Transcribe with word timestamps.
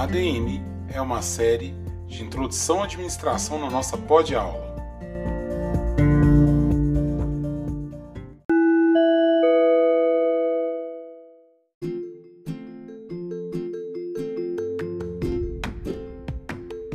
ADM 0.00 0.62
é 0.94 0.98
uma 0.98 1.20
série 1.20 1.74
de 2.06 2.22
introdução 2.22 2.80
à 2.80 2.84
administração 2.84 3.58
na 3.58 3.68
nossa 3.68 3.98
pod-aula. 3.98 4.74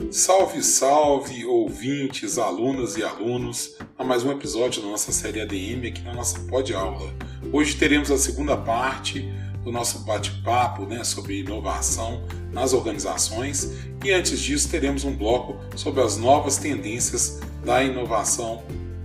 Salve, 0.10 0.64
salve, 0.64 1.46
ouvintes, 1.46 2.40
alunas 2.40 2.98
e 2.98 3.04
alunos, 3.04 3.78
a 4.00 4.04
mais 4.04 4.24
um 4.24 4.32
episódio 4.32 4.82
da 4.82 4.88
nossa 4.88 5.12
série 5.12 5.42
ADM 5.42 5.90
aqui 5.90 6.02
na 6.02 6.16
nossa 6.16 6.40
pod-aula. 6.48 7.14
Hoje 7.54 7.76
teremos 7.76 8.10
a 8.10 8.18
segunda 8.18 8.58
parte 8.58 9.32
do 9.64 9.72
nosso 9.72 10.00
bate-papo 10.00 10.88
né, 10.88 11.04
sobre 11.04 11.42
inovação 11.42 12.24
nas 12.56 12.72
organizações 12.72 13.70
e 14.04 14.12
antes 14.12 14.40
disso 14.40 14.70
teremos 14.70 15.04
um 15.04 15.14
bloco 15.14 15.58
sobre 15.76 16.02
as 16.02 16.16
novas 16.16 16.56
tendências 16.56 17.42
da 17.66 17.84
inovação 17.84 18.64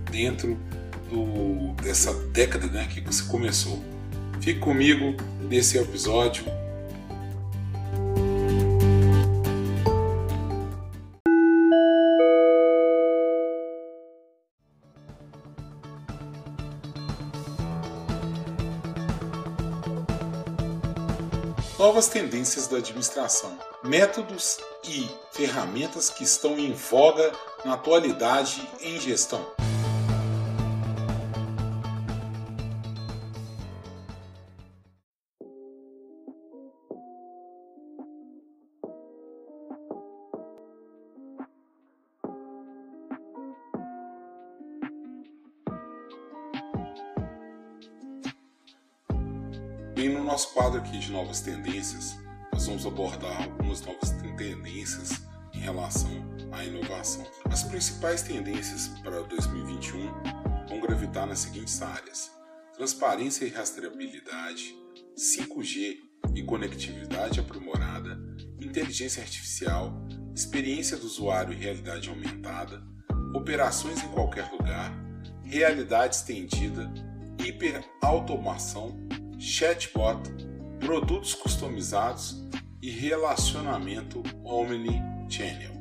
dentro 0.09 0.57
do, 1.09 1.73
dessa 1.83 2.13
década 2.29 2.65
né, 2.67 2.87
que 2.89 3.13
se 3.13 3.23
começou. 3.23 3.83
Fique 4.39 4.61
comigo 4.61 5.15
nesse 5.49 5.77
episódio 5.77 6.45
Novas 22.01 22.13
tendências 22.13 22.65
da 22.65 22.77
administração, 22.77 23.55
métodos 23.83 24.57
e 24.83 25.07
ferramentas 25.31 26.09
que 26.09 26.23
estão 26.23 26.57
em 26.57 26.73
voga 26.73 27.31
na 27.63 27.73
atualidade 27.75 28.67
em 28.81 28.99
gestão. 28.99 29.45
Nosso 50.31 50.53
quadro 50.53 50.79
aqui 50.79 50.97
de 50.97 51.11
novas 51.11 51.41
tendências, 51.41 52.17
nós 52.53 52.65
vamos 52.65 52.85
abordar 52.85 53.43
algumas 53.43 53.81
novas 53.81 54.11
tendências 54.11 55.21
em 55.53 55.59
relação 55.59 56.09
à 56.53 56.63
inovação. 56.63 57.29
As 57.51 57.63
principais 57.63 58.21
tendências 58.21 58.87
para 59.03 59.23
2021 59.23 60.09
vão 60.69 60.79
gravitar 60.79 61.27
nas 61.27 61.39
seguintes 61.39 61.81
áreas: 61.81 62.31
transparência 62.73 63.43
e 63.43 63.49
rastreabilidade, 63.49 64.73
5G 65.17 65.97
e 66.33 66.43
conectividade 66.43 67.41
aprimorada, 67.41 68.17
inteligência 68.57 69.21
artificial, 69.21 69.91
experiência 70.33 70.95
do 70.95 71.07
usuário 71.07 71.51
e 71.51 71.57
realidade 71.57 72.07
aumentada, 72.07 72.81
operações 73.35 74.01
em 74.01 74.07
qualquer 74.07 74.49
lugar, 74.49 74.93
realidade 75.43 76.15
estendida, 76.15 76.89
hiperautomação 77.45 78.97
chatbot, 79.41 80.21
produtos 80.79 81.33
customizados 81.33 82.47
e 82.79 82.91
relacionamento 82.91 84.21
omnichannel. 84.43 85.71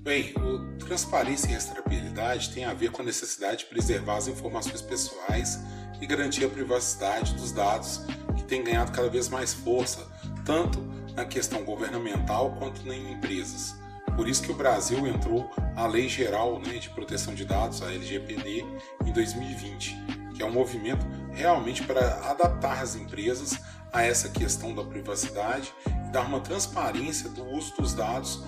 Bem, 0.00 0.32
o 0.38 0.78
transparência 0.78 1.50
e 1.50 1.52
rastreabilidade 1.52 2.54
tem 2.54 2.64
a 2.64 2.72
ver 2.72 2.90
com 2.90 3.02
a 3.02 3.04
necessidade 3.04 3.58
de 3.58 3.64
preservar 3.66 4.16
as 4.16 4.28
informações 4.28 4.80
pessoais 4.80 5.60
e 6.00 6.06
garantir 6.06 6.46
a 6.46 6.48
privacidade 6.48 7.34
dos 7.34 7.52
dados 7.52 8.00
que 8.34 8.44
tem 8.44 8.64
ganhado 8.64 8.92
cada 8.92 9.10
vez 9.10 9.28
mais 9.28 9.52
força, 9.52 10.10
tanto 10.46 10.80
na 11.14 11.26
questão 11.26 11.64
governamental 11.64 12.56
quanto 12.58 12.90
em 12.90 13.12
empresas. 13.12 13.76
Por 14.16 14.26
isso 14.26 14.42
que 14.42 14.52
o 14.52 14.54
Brasil 14.54 15.06
entrou 15.06 15.50
a 15.74 15.86
Lei 15.86 16.08
Geral 16.08 16.58
né, 16.60 16.78
de 16.78 16.88
Proteção 16.88 17.34
de 17.34 17.44
Dados, 17.44 17.82
a 17.82 17.92
LGPD, 17.92 18.64
em 19.04 19.12
2020 19.12 20.16
que 20.36 20.42
é 20.42 20.46
um 20.46 20.52
movimento 20.52 21.04
realmente 21.36 21.82
para 21.82 22.30
adaptar 22.30 22.82
as 22.82 22.96
empresas 22.96 23.60
a 23.92 24.02
essa 24.02 24.28
questão 24.30 24.74
da 24.74 24.82
privacidade 24.82 25.72
e 25.86 26.10
dar 26.10 26.22
uma 26.22 26.40
transparência 26.40 27.28
do 27.28 27.44
uso 27.44 27.76
dos 27.76 27.92
dados, 27.92 28.42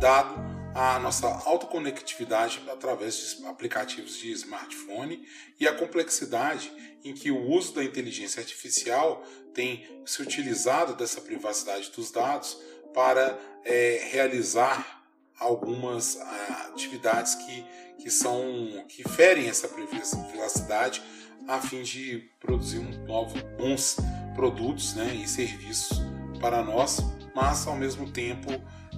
dado 0.00 0.34
a 0.74 0.98
nossa 0.98 1.26
autoconectividade 1.26 2.62
através 2.70 3.36
de 3.36 3.46
aplicativos 3.46 4.16
de 4.16 4.32
smartphone 4.32 5.26
e 5.58 5.68
a 5.68 5.74
complexidade 5.74 6.72
em 7.04 7.12
que 7.12 7.30
o 7.30 7.50
uso 7.50 7.74
da 7.74 7.84
inteligência 7.84 8.40
artificial 8.40 9.22
tem 9.52 10.02
se 10.06 10.22
utilizado 10.22 10.94
dessa 10.94 11.20
privacidade 11.20 11.90
dos 11.90 12.10
dados 12.10 12.56
para 12.94 13.38
é, 13.64 14.08
realizar 14.10 15.04
algumas 15.38 16.18
ah, 16.20 16.70
atividades 16.72 17.34
que, 17.34 17.64
que 18.02 18.10
são 18.10 18.84
que 18.88 19.02
ferem 19.08 19.48
essa 19.48 19.68
privacidade 19.68 21.02
a 21.50 21.60
fim 21.60 21.82
de 21.82 22.30
produzir 22.38 22.78
um 22.78 23.04
novos 23.06 23.42
bons 23.58 23.96
produtos 24.36 24.94
né, 24.94 25.12
e 25.16 25.26
serviços 25.26 26.00
para 26.40 26.62
nós, 26.62 27.00
mas 27.34 27.66
ao 27.66 27.76
mesmo 27.76 28.08
tempo 28.08 28.48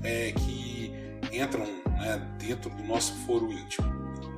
é, 0.04 0.32
que 0.32 0.92
entram 1.32 1.64
né, 1.64 2.18
dentro 2.38 2.68
do 2.68 2.82
nosso 2.82 3.14
foro 3.24 3.50
íntimo. 3.50 3.90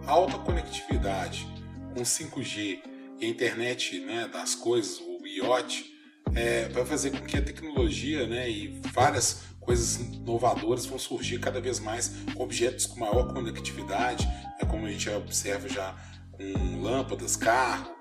A 0.07 0.13
alta 0.13 0.39
conectividade 0.39 1.45
com 1.93 2.03
5G 2.03 2.83
e 3.21 3.27
a 3.27 3.29
internet 3.29 3.99
né, 3.99 4.29
das 4.33 4.55
coisas, 4.55 5.01
o 5.01 5.27
IoT, 5.27 5.93
é, 6.37 6.69
vai 6.69 6.85
fazer 6.87 7.11
com 7.11 7.27
que 7.27 7.37
a 7.37 7.43
tecnologia 7.43 8.29
né, 8.29 8.49
e 8.49 8.81
várias 8.93 9.43
coisas 9.61 9.97
inovadoras 9.97 10.87
vão 10.87 10.99
surgir 11.01 11.41
cada 11.41 11.61
vez 11.61 11.81
mais 11.81 12.13
objetos 12.37 12.87
com 12.87 13.01
maior 13.01 13.33
conectividade, 13.33 14.29
é 14.61 14.65
como 14.65 14.87
a 14.87 14.91
gente 14.91 15.09
observa 15.11 15.69
já 15.69 15.97
com 16.37 16.83
lâmpadas, 16.83 17.37
carro, 17.37 17.95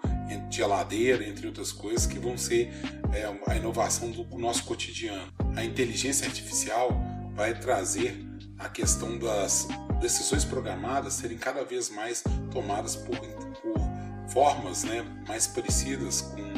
geladeira, 0.50 1.28
entre 1.28 1.48
outras 1.48 1.72
coisas, 1.72 2.06
que 2.06 2.20
vão 2.20 2.38
ser 2.38 2.72
é, 3.14 3.32
a 3.48 3.56
inovação 3.56 4.12
do 4.12 4.24
nosso 4.38 4.64
cotidiano. 4.66 5.32
A 5.56 5.64
inteligência 5.64 6.28
artificial 6.28 6.90
vai 7.34 7.58
trazer 7.60 8.24
a 8.60 8.70
questão 8.70 9.18
das 9.18 9.68
decisões 10.00 10.46
programadas 10.46 11.14
serem 11.14 11.38
cada 11.38 11.64
vez 11.64 11.90
mais 11.90 12.24
tomadas 12.52 12.96
por, 12.96 13.18
por 13.18 13.82
formas 14.30 14.84
né, 14.84 15.04
mais 15.28 15.48
parecidas 15.48 16.22
com, 16.22 16.54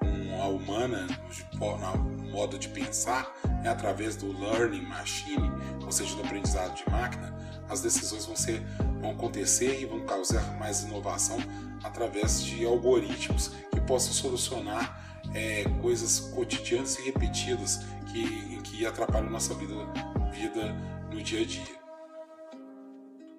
com 0.00 0.42
a 0.42 0.48
humana, 0.48 1.06
no 1.96 2.25
modo 2.36 2.58
de 2.58 2.68
pensar, 2.68 3.34
né, 3.62 3.70
através 3.70 4.14
do 4.14 4.30
learning 4.38 4.82
machine, 4.82 5.50
ou 5.82 5.90
seja, 5.90 6.14
do 6.14 6.22
aprendizado 6.22 6.76
de 6.76 6.90
máquina, 6.90 7.34
as 7.66 7.80
decisões 7.80 8.26
vão, 8.26 8.36
ser, 8.36 8.62
vão 9.00 9.12
acontecer 9.12 9.80
e 9.80 9.86
vão 9.86 10.04
causar 10.04 10.56
mais 10.58 10.82
inovação 10.82 11.38
através 11.82 12.44
de 12.44 12.66
algoritmos 12.66 13.52
que 13.72 13.80
possam 13.80 14.12
solucionar 14.12 15.02
é, 15.34 15.64
coisas 15.80 16.20
cotidianas 16.20 16.98
e 16.98 17.02
repetidas 17.04 17.80
que, 18.12 18.60
que 18.62 18.84
atrapalham 18.84 19.30
nossa 19.30 19.54
vida, 19.54 19.74
vida 20.30 20.74
no 21.10 21.22
dia 21.22 21.40
a 21.40 21.44
dia. 21.44 21.76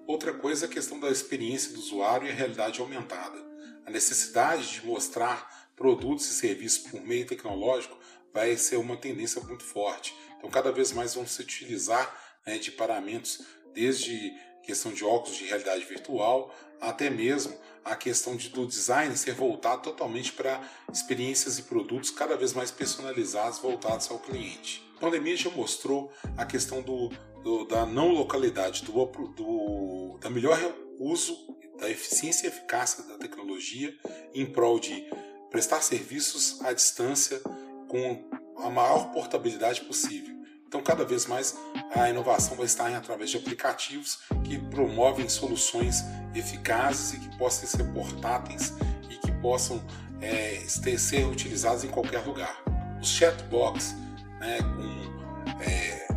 Outra 0.07 0.33
coisa 0.33 0.65
é 0.65 0.67
a 0.67 0.71
questão 0.71 0.99
da 0.99 1.09
experiência 1.09 1.73
do 1.73 1.79
usuário 1.79 2.27
e 2.27 2.31
a 2.31 2.33
realidade 2.33 2.81
aumentada. 2.81 3.37
A 3.85 3.91
necessidade 3.91 4.79
de 4.79 4.87
mostrar 4.87 5.69
produtos 5.75 6.29
e 6.31 6.33
serviços 6.33 6.89
por 6.89 6.99
meio 7.01 7.27
tecnológico 7.27 7.95
vai 8.33 8.55
ser 8.57 8.77
uma 8.77 8.97
tendência 8.97 9.41
muito 9.41 9.63
forte. 9.63 10.15
Então, 10.37 10.49
cada 10.49 10.71
vez 10.71 10.91
mais 10.91 11.15
vão 11.15 11.25
se 11.25 11.41
utilizar 11.41 12.15
né, 12.45 12.57
de 12.57 12.71
paramentos 12.71 13.41
desde 13.73 14.33
questão 14.63 14.91
de 14.91 15.03
óculos 15.03 15.37
de 15.37 15.45
realidade 15.45 15.85
virtual, 15.85 16.53
até 16.81 17.09
mesmo 17.09 17.57
a 17.85 17.95
questão 17.95 18.35
de, 18.35 18.49
do 18.49 18.67
design 18.67 19.15
ser 19.15 19.33
voltado 19.33 19.81
totalmente 19.81 20.33
para 20.33 20.61
experiências 20.91 21.57
e 21.57 21.63
produtos 21.63 22.09
cada 22.09 22.35
vez 22.35 22.53
mais 22.53 22.69
personalizados, 22.69 23.59
voltados 23.59 24.11
ao 24.11 24.19
cliente. 24.19 24.85
A 24.97 24.99
pandemia 24.99 25.37
já 25.37 25.49
mostrou 25.51 26.11
a 26.35 26.45
questão 26.45 26.81
do, 26.81 27.09
do 27.43 27.65
da 27.65 27.85
não 27.85 28.09
localidade, 28.09 28.83
do, 28.83 29.05
do, 29.27 30.17
da 30.19 30.29
melhor 30.29 30.59
uso, 30.99 31.37
da 31.79 31.89
eficiência 31.89 32.47
e 32.47 32.49
eficácia 32.49 33.03
da 33.03 33.17
tecnologia 33.17 33.95
em 34.33 34.45
prol 34.45 34.79
de 34.79 35.07
prestar 35.49 35.81
serviços 35.81 36.59
à 36.61 36.73
distância 36.73 37.39
com 37.87 38.29
a 38.57 38.69
maior 38.69 39.11
portabilidade 39.11 39.81
possível. 39.81 40.35
Então, 40.67 40.81
cada 40.81 41.05
vez 41.05 41.25
mais 41.25 41.57
a 41.95 42.09
inovação 42.09 42.57
vai 42.57 42.65
estar 42.65 42.93
através 42.93 43.29
de 43.29 43.37
aplicativos 43.37 44.19
que 44.43 44.57
promovem 44.57 45.29
soluções 45.29 46.03
eficazes 46.35 47.13
e 47.13 47.19
que 47.19 47.37
possam 47.37 47.67
ser 47.67 47.85
portáteis 47.93 48.73
e 49.09 49.15
que 49.15 49.31
possam 49.41 49.81
é, 50.19 50.59
ser 50.67 51.25
utilizados 51.25 51.85
em 51.85 51.87
qualquer 51.87 52.25
lugar. 52.25 52.61
Os 53.01 53.09
chatbots, 53.09 53.95
né, 54.39 54.57
com 54.61 55.63
é, 55.63 56.07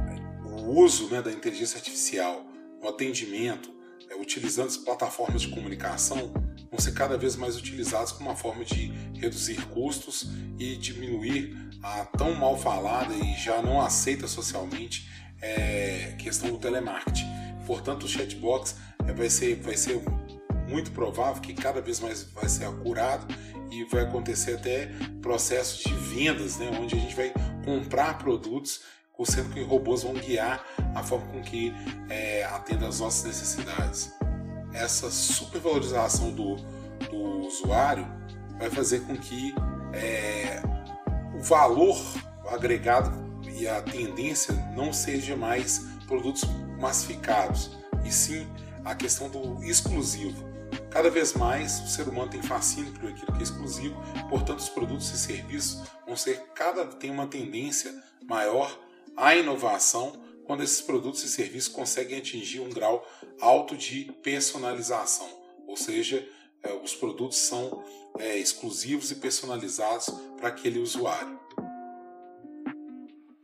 o 0.45 0.81
uso 0.81 1.09
né, 1.09 1.23
da 1.23 1.31
inteligência 1.31 1.77
artificial 1.77 2.45
no 2.83 2.89
atendimento, 2.89 3.73
é, 4.09 4.17
utilizando 4.17 4.67
as 4.69 4.77
plataformas 4.77 5.43
de 5.43 5.49
comunicação, 5.49 6.33
vão 6.71 6.79
ser 6.79 6.93
cada 6.93 7.17
vez 7.19 7.37
mais 7.37 7.57
utilizados 7.57 8.13
como 8.13 8.31
uma 8.31 8.37
forma 8.37 8.65
de 8.65 8.93
reduzir 9.15 9.61
custos 9.67 10.29
e 10.59 10.77
diminuir 10.77 11.57
a 11.83 12.05
tão 12.05 12.35
mal 12.35 12.57
falada 12.59 13.15
e 13.15 13.35
já 13.35 13.61
não 13.63 13.81
aceita 13.81 14.29
socialmente 14.29 15.09
é, 15.41 16.15
questão 16.19 16.51
do 16.51 16.59
telemarketing. 16.59 17.27
Portanto, 17.67 18.05
o 18.05 18.09
chatbox 18.09 18.77
é, 19.07 19.13
vai 19.13 19.31
ser, 19.31 19.57
vai 19.57 19.77
ser 19.77 20.01
muito 20.69 20.91
provável 20.93 21.43
que 21.43 21.55
cada 21.55 21.81
vez 21.81 22.01
mais 22.01 22.25
vai 22.25 22.49
ser 22.49 22.67
acurado 22.67 23.27
e 23.71 23.85
vai 23.85 24.03
acontecer 24.03 24.55
até 24.55 24.91
processos 25.23 25.83
de 25.85 25.95
vendas, 25.95 26.59
né, 26.59 26.71
onde 26.81 26.97
a 26.97 26.99
gente 26.99 27.15
vai 27.15 27.33
comprar 27.65 28.19
produtos, 28.19 28.83
sendo 29.25 29.53
que 29.53 29.63
robôs 29.63 30.03
vão 30.03 30.15
guiar 30.15 30.65
a 30.95 31.03
forma 31.03 31.27
com 31.27 31.43
que 31.43 31.73
é, 32.09 32.45
atenda 32.45 32.89
às 32.89 33.01
nossas 33.01 33.25
necessidades. 33.25 34.11
Essa 34.73 35.11
supervalorização 35.11 36.33
do, 36.33 36.57
do 37.11 37.47
usuário 37.47 38.07
vai 38.59 38.71
fazer 38.71 39.01
com 39.01 39.17
que 39.17 39.55
é, 39.93 40.63
o 41.35 41.41
valor 41.41 41.99
agregado 42.49 43.11
e 43.57 43.67
a 43.67 43.81
tendência 43.83 44.55
não 44.77 44.93
seja 44.93 45.37
mais 45.37 45.87
produtos 46.07 46.45
massificados, 46.79 47.79
e 48.05 48.11
sim 48.11 48.47
a 48.85 48.95
questão 48.95 49.29
do 49.29 49.63
exclusivo. 49.65 50.49
Cada 50.91 51.11
vez 51.11 51.35
mais 51.35 51.81
o 51.81 51.87
ser 51.87 52.09
humano 52.09 52.31
tem 52.31 52.43
fascínio 52.43 52.93
por 52.93 53.09
aquilo 53.09 53.33
que 53.33 53.41
é 53.41 53.43
exclusivo, 53.43 53.97
portanto 54.29 54.61
os 54.61 54.69
produtos 54.69 55.11
e 55.11 55.19
serviços 55.19 55.83
vão 56.07 56.17
ser 56.17 56.41
cada 56.55 56.87
tem 56.87 57.11
uma 57.11 57.27
tendência 57.27 57.93
maior 58.29 58.77
à 59.17 59.35
inovação 59.35 60.13
quando 60.51 60.65
esses 60.65 60.81
produtos 60.81 61.23
e 61.23 61.29
serviços 61.29 61.69
conseguem 61.69 62.19
atingir 62.19 62.59
um 62.59 62.71
grau 62.71 63.09
alto 63.41 63.77
de 63.77 64.11
personalização, 64.21 65.29
ou 65.65 65.77
seja, 65.77 66.29
é, 66.61 66.73
os 66.73 66.93
produtos 66.93 67.39
são 67.39 67.85
é, 68.19 68.37
exclusivos 68.37 69.13
e 69.13 69.15
personalizados 69.15 70.11
para 70.37 70.49
aquele 70.49 70.81
usuário. 70.81 71.39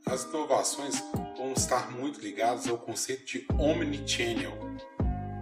As 0.04 0.24
inovações 0.24 1.00
vão 1.36 1.52
estar 1.52 1.92
muito 1.92 2.18
ligadas 2.18 2.66
ao 2.66 2.76
conceito 2.76 3.24
de 3.24 3.46
omnichannel, 3.56 4.58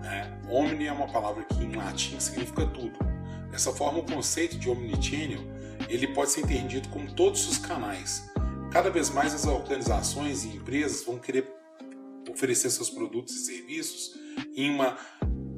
né? 0.03 0.39
Omni 0.51 0.87
é 0.87 0.93
uma 0.93 1.11
palavra 1.11 1.45
que 1.45 1.65
em 1.65 1.75
latim 1.75 2.21
significa 2.21 2.67
tudo. 2.67 2.99
Dessa 3.51 3.73
forma, 3.73 4.01
o 4.01 4.05
conceito 4.05 4.59
de 4.59 4.69
omnichannel 4.69 5.41
ele 5.89 6.09
pode 6.09 6.31
ser 6.31 6.43
entendido 6.43 6.91
como 6.91 7.11
todos 7.15 7.49
os 7.49 7.57
canais. 7.57 8.34
Cada 8.75 8.91
vez 8.91 9.09
mais 9.09 9.33
as 9.33 9.47
organizações 9.47 10.45
e 10.45 10.49
empresas 10.49 11.05
vão 11.05 11.17
querer 11.17 11.49
oferecer 12.29 12.69
seus 12.71 12.91
produtos 12.91 13.33
e 13.37 13.45
serviços 13.45 14.17
em 14.57 14.69
uma, 14.69 14.99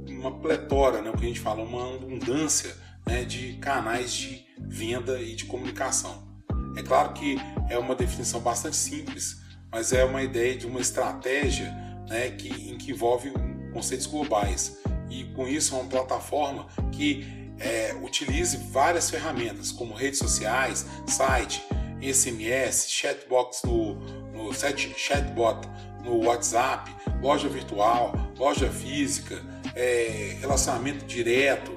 uma 0.06 0.38
pletora, 0.38 1.00
né, 1.00 1.08
o 1.08 1.16
que 1.16 1.24
a 1.24 1.28
gente 1.28 1.40
fala, 1.40 1.62
uma 1.62 1.94
abundância 1.94 2.76
né, 3.06 3.24
de 3.24 3.54
canais 3.54 4.12
de 4.12 4.44
venda 4.58 5.18
e 5.18 5.34
de 5.34 5.46
comunicação. 5.46 6.28
É 6.76 6.82
claro 6.82 7.14
que 7.14 7.38
é 7.70 7.78
uma 7.78 7.94
definição 7.94 8.38
bastante 8.38 8.76
simples, 8.76 9.40
mas 9.72 9.94
é 9.94 10.04
uma 10.04 10.22
ideia 10.22 10.54
de 10.54 10.66
uma 10.66 10.82
estratégia 10.82 11.74
né, 12.10 12.32
que, 12.32 12.50
em 12.70 12.76
que 12.76 12.90
envolve 12.90 13.32
conceitos 13.72 14.04
globais. 14.04 14.76
E 15.08 15.24
com 15.32 15.48
isso 15.48 15.74
é 15.74 15.78
uma 15.78 15.88
plataforma 15.88 16.66
que 16.92 17.24
é, 17.58 17.94
utilize 17.94 18.58
várias 18.70 19.08
ferramentas, 19.08 19.72
como 19.72 19.94
redes 19.94 20.18
sociais, 20.18 20.84
site, 21.06 21.62
SMS, 22.12 22.88
chatbox 22.88 23.62
no, 23.64 23.94
no 24.32 24.52
chatbot 24.54 25.66
no 26.04 26.24
WhatsApp, 26.24 26.94
loja 27.20 27.48
virtual, 27.48 28.14
loja 28.38 28.70
física, 28.70 29.42
é, 29.74 30.36
relacionamento 30.40 31.04
direto, 31.04 31.76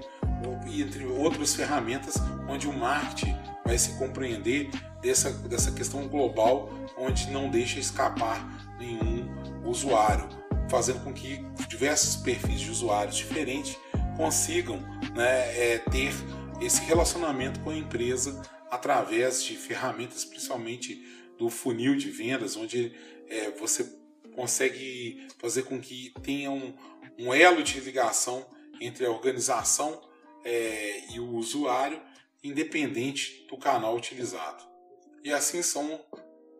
entre 0.67 1.05
outras 1.05 1.55
ferramentas 1.55 2.15
onde 2.47 2.67
o 2.67 2.73
marketing 2.73 3.35
vai 3.65 3.77
se 3.77 3.97
compreender 3.97 4.69
dessa, 5.01 5.31
dessa 5.31 5.71
questão 5.71 6.07
global, 6.07 6.69
onde 6.97 7.29
não 7.29 7.49
deixa 7.49 7.79
escapar 7.79 8.47
nenhum 8.79 9.27
usuário 9.63 10.27
fazendo 10.69 11.03
com 11.03 11.11
que 11.11 11.43
diversos 11.67 12.15
perfis 12.17 12.59
de 12.59 12.69
usuários 12.69 13.15
diferentes 13.15 13.77
consigam 14.15 14.79
né, 15.15 15.73
é, 15.73 15.81
ter 15.89 16.13
esse 16.61 16.81
relacionamento 16.83 17.59
com 17.61 17.71
a 17.71 17.75
empresa 17.75 18.41
através 18.69 19.43
de 19.43 19.55
ferramentas, 19.55 20.25
principalmente 20.25 21.03
do 21.37 21.49
funil 21.49 21.95
de 21.95 22.09
vendas, 22.11 22.55
onde 22.55 22.93
é, 23.27 23.51
você 23.51 23.97
consegue 24.35 25.27
fazer 25.37 25.63
com 25.63 25.79
que 25.79 26.13
tenha 26.21 26.51
um, 26.51 26.73
um 27.17 27.33
elo 27.33 27.63
de 27.63 27.79
ligação 27.79 28.45
entre 28.79 29.05
a 29.05 29.11
organização 29.11 30.01
é, 30.43 31.13
e 31.13 31.19
o 31.19 31.35
usuário, 31.35 32.01
independente 32.43 33.45
do 33.49 33.57
canal 33.57 33.95
utilizado. 33.95 34.63
E 35.23 35.31
assim 35.31 35.61
são 35.61 35.99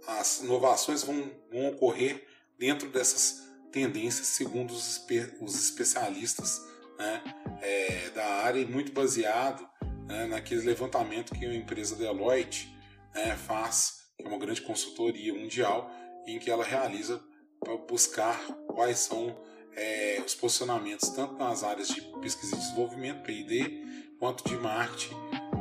as 0.06 0.41
inovações 0.41 1.03
vão, 1.03 1.31
vão 1.51 1.69
ocorrer 1.69 2.25
dentro 2.57 2.89
dessas 2.89 3.47
tendências, 3.71 4.27
segundo 4.27 4.71
os, 4.71 5.06
os 5.39 5.56
especialistas 5.56 6.61
né, 6.97 7.23
é, 7.61 8.09
da 8.09 8.25
área, 8.25 8.59
e 8.59 8.65
muito 8.65 8.91
baseado 8.91 9.67
né, 10.09 10.25
naquele 10.25 10.61
levantamento 10.61 11.33
que 11.33 11.45
a 11.45 11.53
empresa 11.53 11.95
Deloitte 11.95 12.75
né, 13.13 13.35
faz, 13.38 14.09
que 14.17 14.25
é 14.25 14.27
uma 14.27 14.39
grande 14.39 14.61
consultoria 14.61 15.33
mundial, 15.33 15.89
em 16.25 16.39
que 16.39 16.50
ela 16.50 16.65
realiza 16.65 17.21
para 17.59 17.77
buscar 17.77 18.38
quais 18.67 19.00
são 19.00 19.38
é, 19.75 20.21
os 20.25 20.33
posicionamentos, 20.33 21.09
tanto 21.09 21.35
nas 21.35 21.63
áreas 21.63 21.89
de 21.89 22.01
pesquisa 22.19 22.56
e 22.56 22.59
desenvolvimento, 22.59 23.23
PD, 23.23 23.83
quanto 24.19 24.44
de 24.50 24.56
marketing, 24.57 25.15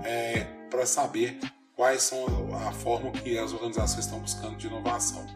é, 0.05 0.45
para 0.71 0.87
saber 0.87 1.39
quais 1.77 2.03
são 2.03 2.25
a 2.55 2.73
forma 2.73 3.13
que 3.13 3.39
as 3.39 3.53
organizações 3.53 4.07
estão 4.07 4.19
buscando 4.19 4.57
de 4.57 4.67
inovação. 4.67 5.27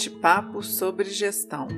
Bate-papo 0.00 0.62
sobre 0.62 1.10
gestão. 1.10 1.68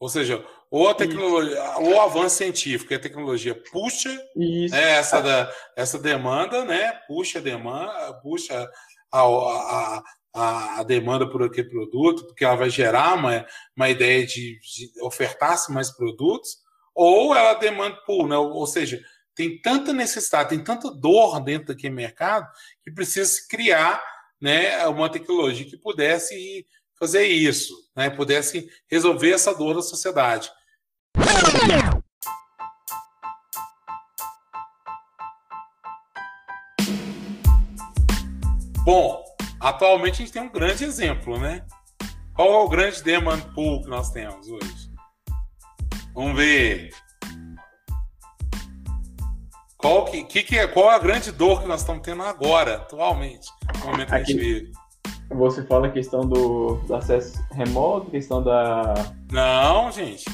Ou 0.00 0.08
seja, 0.08 0.44
ou 0.68 0.88
a 0.88 0.94
tecnologia, 0.94 1.62
ou 1.78 1.94
o 1.94 2.00
avanço 2.00 2.38
científico 2.38 2.92
e 2.92 2.96
a 2.96 2.98
tecnologia 2.98 3.54
puxa 3.70 4.10
né, 4.34 4.96
essa, 4.98 5.20
da, 5.20 5.52
essa 5.76 6.00
demanda, 6.00 6.64
né? 6.64 6.94
Puxa 7.06 7.38
a 7.38 7.42
demanda, 7.42 8.14
puxa 8.14 8.68
a, 9.12 9.20
a, 9.20 10.02
a, 10.34 10.80
a, 10.80 10.82
demanda 10.82 11.30
por 11.30 11.44
aquele 11.44 11.70
produto, 11.70 12.26
porque 12.26 12.44
ela 12.44 12.56
vai 12.56 12.70
gerar 12.70 13.14
uma, 13.14 13.46
uma 13.76 13.88
ideia 13.88 14.26
de, 14.26 14.58
de 14.58 15.00
ofertar-se 15.00 15.70
mais 15.70 15.92
produtos, 15.92 16.56
ou 16.92 17.36
ela 17.36 17.54
demanda 17.54 17.96
pull, 18.04 18.26
né? 18.26 18.36
ou 18.36 18.66
seja, 18.66 19.00
tem 19.36 19.60
tanta 19.60 19.92
necessidade, 19.92 20.48
tem 20.48 20.64
tanta 20.64 20.90
dor 20.90 21.38
dentro 21.40 21.68
daquele 21.68 21.94
mercado 21.94 22.50
que 22.82 22.90
precisa 22.90 23.38
criar 23.48 24.02
né, 24.40 24.84
uma 24.86 25.10
tecnologia 25.10 25.66
que 25.66 25.76
pudesse 25.76 26.66
fazer 26.98 27.26
isso, 27.26 27.74
né, 27.94 28.08
pudesse 28.08 28.66
resolver 28.90 29.32
essa 29.32 29.54
dor 29.54 29.74
da 29.74 29.82
sociedade. 29.82 30.50
Bom, 38.82 39.22
atualmente 39.60 40.14
a 40.14 40.16
gente 40.18 40.32
tem 40.32 40.42
um 40.42 40.52
grande 40.52 40.84
exemplo, 40.84 41.38
né? 41.38 41.66
Qual 42.34 42.48
é 42.48 42.64
o 42.64 42.68
grande 42.68 43.02
demand 43.02 43.40
pool 43.52 43.82
que 43.82 43.88
nós 43.88 44.10
temos 44.10 44.48
hoje? 44.48 44.90
Vamos 46.14 46.36
ver. 46.36 46.90
Qual, 49.86 50.04
que, 50.04 50.24
que, 50.24 50.42
que 50.42 50.58
é, 50.58 50.66
qual 50.66 50.90
a 50.90 50.98
grande 50.98 51.30
dor 51.30 51.62
que 51.62 51.68
nós 51.68 51.80
estamos 51.80 52.02
tendo 52.02 52.20
agora, 52.24 52.78
atualmente, 52.78 53.48
no 53.78 53.90
momento 53.92 54.08
que 54.08 54.14
a 54.14 54.18
gente 54.18 54.34
vive? 54.34 54.72
Você 55.30 55.62
fala 55.64 55.86
a 55.86 55.90
questão 55.90 56.22
do, 56.22 56.74
do, 56.86 56.94
acesso 56.94 57.40
remoto, 57.52 58.10
questão 58.10 58.42
da. 58.42 58.94
Não, 59.30 59.92
gente. 59.92 60.24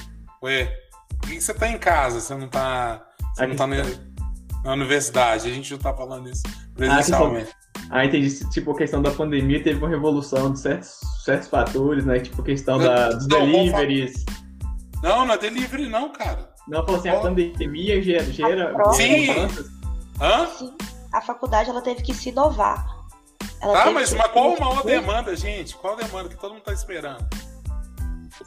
Ué, 0.43 0.75
por 1.21 1.29
que, 1.29 1.39
você 1.39 1.53
está 1.53 1.69
em 1.69 1.77
casa? 1.77 2.21
Você 2.21 2.35
não 2.35 2.47
está. 2.47 3.07
Você 3.35 3.47
não 3.47 3.53
está 3.53 3.67
na, 3.67 4.73
universidade. 4.73 5.51
A 5.51 5.53
gente 5.53 5.71
não 5.71 5.77
está 5.77 5.93
falando 5.93 6.31
isso 6.31 6.43
presencialmente. 6.75 7.51
Ah, 7.91 7.99
ah, 7.99 8.05
entendi. 8.07 8.49
Tipo, 8.49 8.73
a 8.73 8.77
questão 8.77 9.03
da 9.03 9.11
pandemia 9.11 9.63
teve 9.63 9.79
uma 9.79 9.89
revolução 9.89 10.51
de 10.51 10.61
certos, 10.61 10.99
certos 11.25 11.49
fatores, 11.49 12.07
né? 12.07 12.21
Tipo, 12.21 12.41
a 12.41 12.45
questão 12.45 12.79
da, 12.79 13.11
dos 13.11 13.29
não, 13.29 13.41
deliveries. 13.41 14.25
Não, 15.03 15.27
não 15.27 15.35
é 15.35 15.39
delivery, 15.39 15.89
não, 15.89 16.11
cara. 16.11 16.52
Não, 16.69 16.85
falou 16.85 17.01
assim, 17.01 17.09
a 17.09 17.21
pandemia 17.21 18.01
gera. 18.03 18.25
gera 18.25 18.75
Sim! 18.93 19.27
Hã? 20.21 20.47
Sim, 20.59 20.73
a 21.13 21.21
faculdade 21.21 21.71
ela 21.71 21.83
teve 21.83 22.03
que 22.03 22.15
se 22.15 22.29
inovar. 22.29 22.87
Ela 23.61 23.73
Tá, 23.73 23.83
teve 23.85 23.95
mas, 23.95 24.13
mas 24.15 24.31
qual 24.33 24.57
a 24.57 24.61
maior 24.61 24.85
demanda, 24.85 25.37
gente? 25.37 25.75
Qual 25.77 25.95
a 25.95 25.97
demanda 25.97 26.29
que 26.29 26.37
todo 26.37 26.53
mundo 26.53 26.63
tá 26.63 26.73
esperando? 26.73 27.27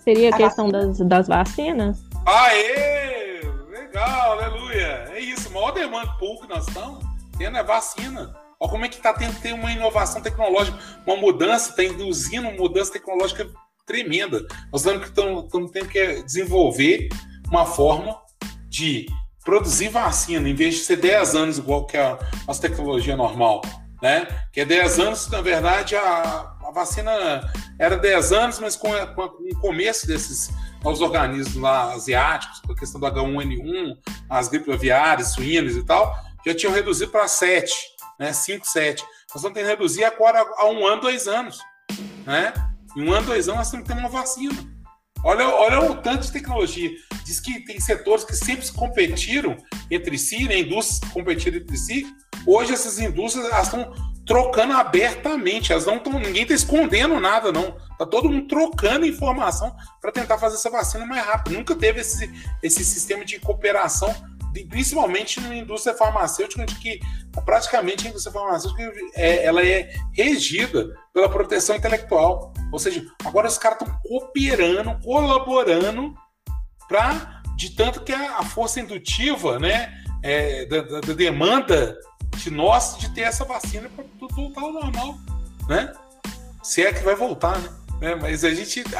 Seria 0.03 0.29
a 0.29 0.33
A 0.33 0.37
questão 0.37 0.69
das, 0.69 0.99
das 0.99 1.27
vacinas? 1.27 1.99
Aê! 2.25 3.41
Legal, 3.69 4.31
aleluia! 4.31 5.09
É 5.13 5.19
isso, 5.19 5.49
a 5.49 5.51
maior 5.51 5.71
demanda 5.71 6.11
pública 6.13 6.47
que 6.47 6.53
nós 6.53 6.67
estamos 6.67 7.03
tendo 7.37 7.57
é 7.57 7.63
vacina. 7.63 8.35
Olha 8.59 8.71
como 8.71 8.85
é 8.85 8.89
que 8.89 8.95
está 8.95 9.13
tendo 9.13 9.35
que 9.35 9.41
ter 9.41 9.53
uma 9.53 9.71
inovação 9.71 10.21
tecnológica, 10.21 10.77
uma 11.05 11.17
mudança, 11.17 11.69
está 11.69 11.83
induzindo 11.83 12.47
uma 12.47 12.57
mudança 12.57 12.93
tecnológica 12.93 13.49
tremenda. 13.85 14.45
Nós 14.71 14.81
estamos, 14.81 15.07
estamos, 15.07 15.43
estamos 15.45 15.71
tendo 15.71 15.87
que 15.89 16.23
desenvolver 16.23 17.09
uma 17.49 17.65
forma 17.65 18.17
de 18.67 19.05
produzir 19.43 19.89
vacina, 19.89 20.49
em 20.49 20.55
vez 20.55 20.75
de 20.75 20.81
ser 20.81 20.97
10 20.97 21.35
anos, 21.35 21.57
igual 21.57 21.85
que 21.85 21.97
a 21.97 22.17
nossa 22.47 22.61
tecnologia 22.61 23.15
normal. 23.15 23.61
Né? 24.01 24.27
Que 24.51 24.61
é 24.61 24.65
10 24.65 24.99
anos, 24.99 25.29
na 25.29 25.41
verdade, 25.41 25.95
a, 25.95 26.55
a 26.63 26.71
vacina 26.73 27.11
era 27.79 27.95
10 27.97 28.31
anos, 28.31 28.59
mas 28.59 28.75
com, 28.75 28.89
com 29.15 29.29
com 29.29 29.43
o 29.43 29.59
começo 29.59 30.07
desses 30.07 30.51
novos 30.83 31.01
organismos 31.01 31.55
lá 31.55 31.93
asiáticos, 31.93 32.59
com 32.61 32.73
a 32.73 32.75
questão 32.75 32.99
do 32.99 33.07
H1N1, 33.07 33.97
as 34.29 34.47
gripes 34.47 34.73
aviárias, 34.73 35.33
suínas 35.33 35.75
e 35.75 35.83
tal, 35.83 36.15
já 36.45 36.53
tinham 36.53 36.73
reduzido 36.73 37.11
para 37.11 37.27
7, 37.27 37.73
né? 38.19 38.33
5, 38.33 38.67
7. 38.67 39.03
Nós 39.33 39.41
vamos 39.41 39.55
ter 39.57 39.63
que 39.63 39.69
reduzir 39.69 40.03
agora 40.03 40.39
a 40.57 40.65
um 40.67 40.85
ano, 40.85 41.01
dois 41.01 41.27
anos. 41.27 41.59
Né? 42.25 42.53
Em 42.95 43.03
um 43.03 43.11
ano, 43.11 43.27
dois 43.27 43.47
anos, 43.47 43.59
nós 43.59 43.71
temos 43.71 43.87
que 43.87 43.93
ter 43.93 43.99
uma 43.99 44.09
vacina. 44.09 44.74
Olha, 45.25 45.49
olha 45.49 45.79
o 45.81 45.95
tanto 45.95 46.27
de 46.27 46.31
tecnologia. 46.31 46.91
Diz 47.23 47.39
que 47.39 47.65
tem 47.65 47.79
setores 47.79 48.23
que 48.23 48.35
sempre 48.35 48.71
competiram 48.71 49.57
entre 49.89 50.19
si, 50.19 50.47
né? 50.47 50.59
indústrias 50.59 51.11
competiram 51.11 51.57
entre 51.57 51.75
si. 51.75 52.05
Hoje 52.45 52.73
essas 52.73 52.99
indústrias 52.99 53.51
estão 53.63 53.91
trocando 54.23 54.73
abertamente, 54.73 55.71
elas 55.71 55.87
não 55.87 55.97
estão, 55.97 56.13
ninguém 56.13 56.43
está 56.43 56.53
escondendo 56.53 57.19
nada, 57.19 57.51
não. 57.51 57.75
Tá 57.97 58.05
todo 58.05 58.29
mundo 58.29 58.47
trocando 58.47 59.03
informação 59.03 59.75
para 59.99 60.11
tentar 60.11 60.37
fazer 60.37 60.57
essa 60.57 60.69
vacina 60.69 61.07
mais 61.07 61.25
rápido. 61.25 61.55
Nunca 61.55 61.75
teve 61.75 62.01
esse, 62.01 62.31
esse 62.61 62.85
sistema 62.85 63.25
de 63.25 63.39
cooperação, 63.39 64.13
principalmente 64.63 65.41
na 65.41 65.55
indústria 65.55 65.95
farmacêutica, 65.95 66.61
onde 66.61 66.75
que 66.75 66.99
praticamente 67.45 68.05
a 68.07 68.09
indústria 68.09 68.31
farmacêutica 68.33 68.91
é, 69.15 69.43
ela 69.45 69.61
é 69.65 69.91
regida 70.13 70.95
pela 71.13 71.27
proteção 71.27 71.75
intelectual. 71.75 72.53
Ou 72.71 72.79
seja, 72.79 73.03
agora 73.25 73.47
os 73.47 73.57
caras 73.57 73.81
estão 73.81 73.99
cooperando, 74.03 74.97
colaborando 75.03 76.13
para 76.87 77.41
de 77.57 77.71
tanto 77.71 78.01
que 78.03 78.11
a, 78.13 78.37
a 78.39 78.43
força 78.43 78.79
indutiva, 78.79 79.59
né, 79.59 79.93
é, 80.23 80.65
da, 80.65 80.81
da- 80.81 80.99
da 81.01 81.13
demanda 81.13 81.97
de 82.37 82.49
nós 82.51 82.97
de 82.97 83.09
ter 83.13 83.21
essa 83.21 83.45
vacina 83.45 83.89
para 83.95 84.03
tudo 84.19 84.35
voltar 84.35 84.61
ao 84.61 84.73
normal, 84.73 85.15
né? 85.69 85.91
Se 86.61 86.83
é 86.85 86.91
que 86.91 87.03
vai 87.03 87.15
voltar, 87.15 87.57
né? 87.59 87.69
É, 88.01 88.15
mas 88.15 88.43
a 88.43 88.53
gente 88.53 88.83
a- 88.93 88.99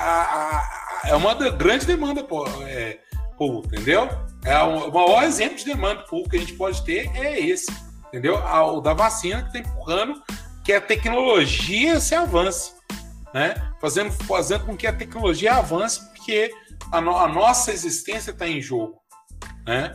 a- 1.04 1.10
é 1.10 1.16
uma 1.16 1.34
grande 1.52 1.86
demanda, 1.86 2.24
pô, 2.24 2.48
é, 2.64 2.98
pô, 3.38 3.62
entendeu? 3.65 4.10
É 4.44 4.58
o 4.60 4.92
maior 4.92 5.24
exemplo 5.24 5.58
de 5.58 5.65
demanda 5.65 6.01
pública 6.04 6.32
que 6.32 6.38
a 6.38 6.39
gente 6.39 6.54
pode 6.54 6.84
ter 6.84 7.10
é 7.15 7.39
esse, 7.39 7.72
entendeu? 8.08 8.36
O 8.38 8.82
da 8.82 8.94
vacina 8.94 9.42
que 9.42 9.58
está 9.58 9.60
empurrando 9.60 10.22
que 10.63 10.74
a 10.74 10.82
tecnologia 10.82 12.00
se 12.00 12.15
avance, 12.15 12.74
né? 13.34 13.54
Fazendo, 13.80 14.12
fazendo 14.12 14.65
com 14.65 14.75
que 14.75 14.88
a 14.88 14.94
tecnologia 14.94 15.56
avance, 15.56 16.04
porque 16.10 16.51
a, 16.92 17.00
no- 17.01 17.15
a 17.18 17.27
nossa 17.27 17.72
existência 17.72 18.32
está 18.32 18.48
em 18.48 18.62
jogo, 18.62 19.00
né? 19.65 19.92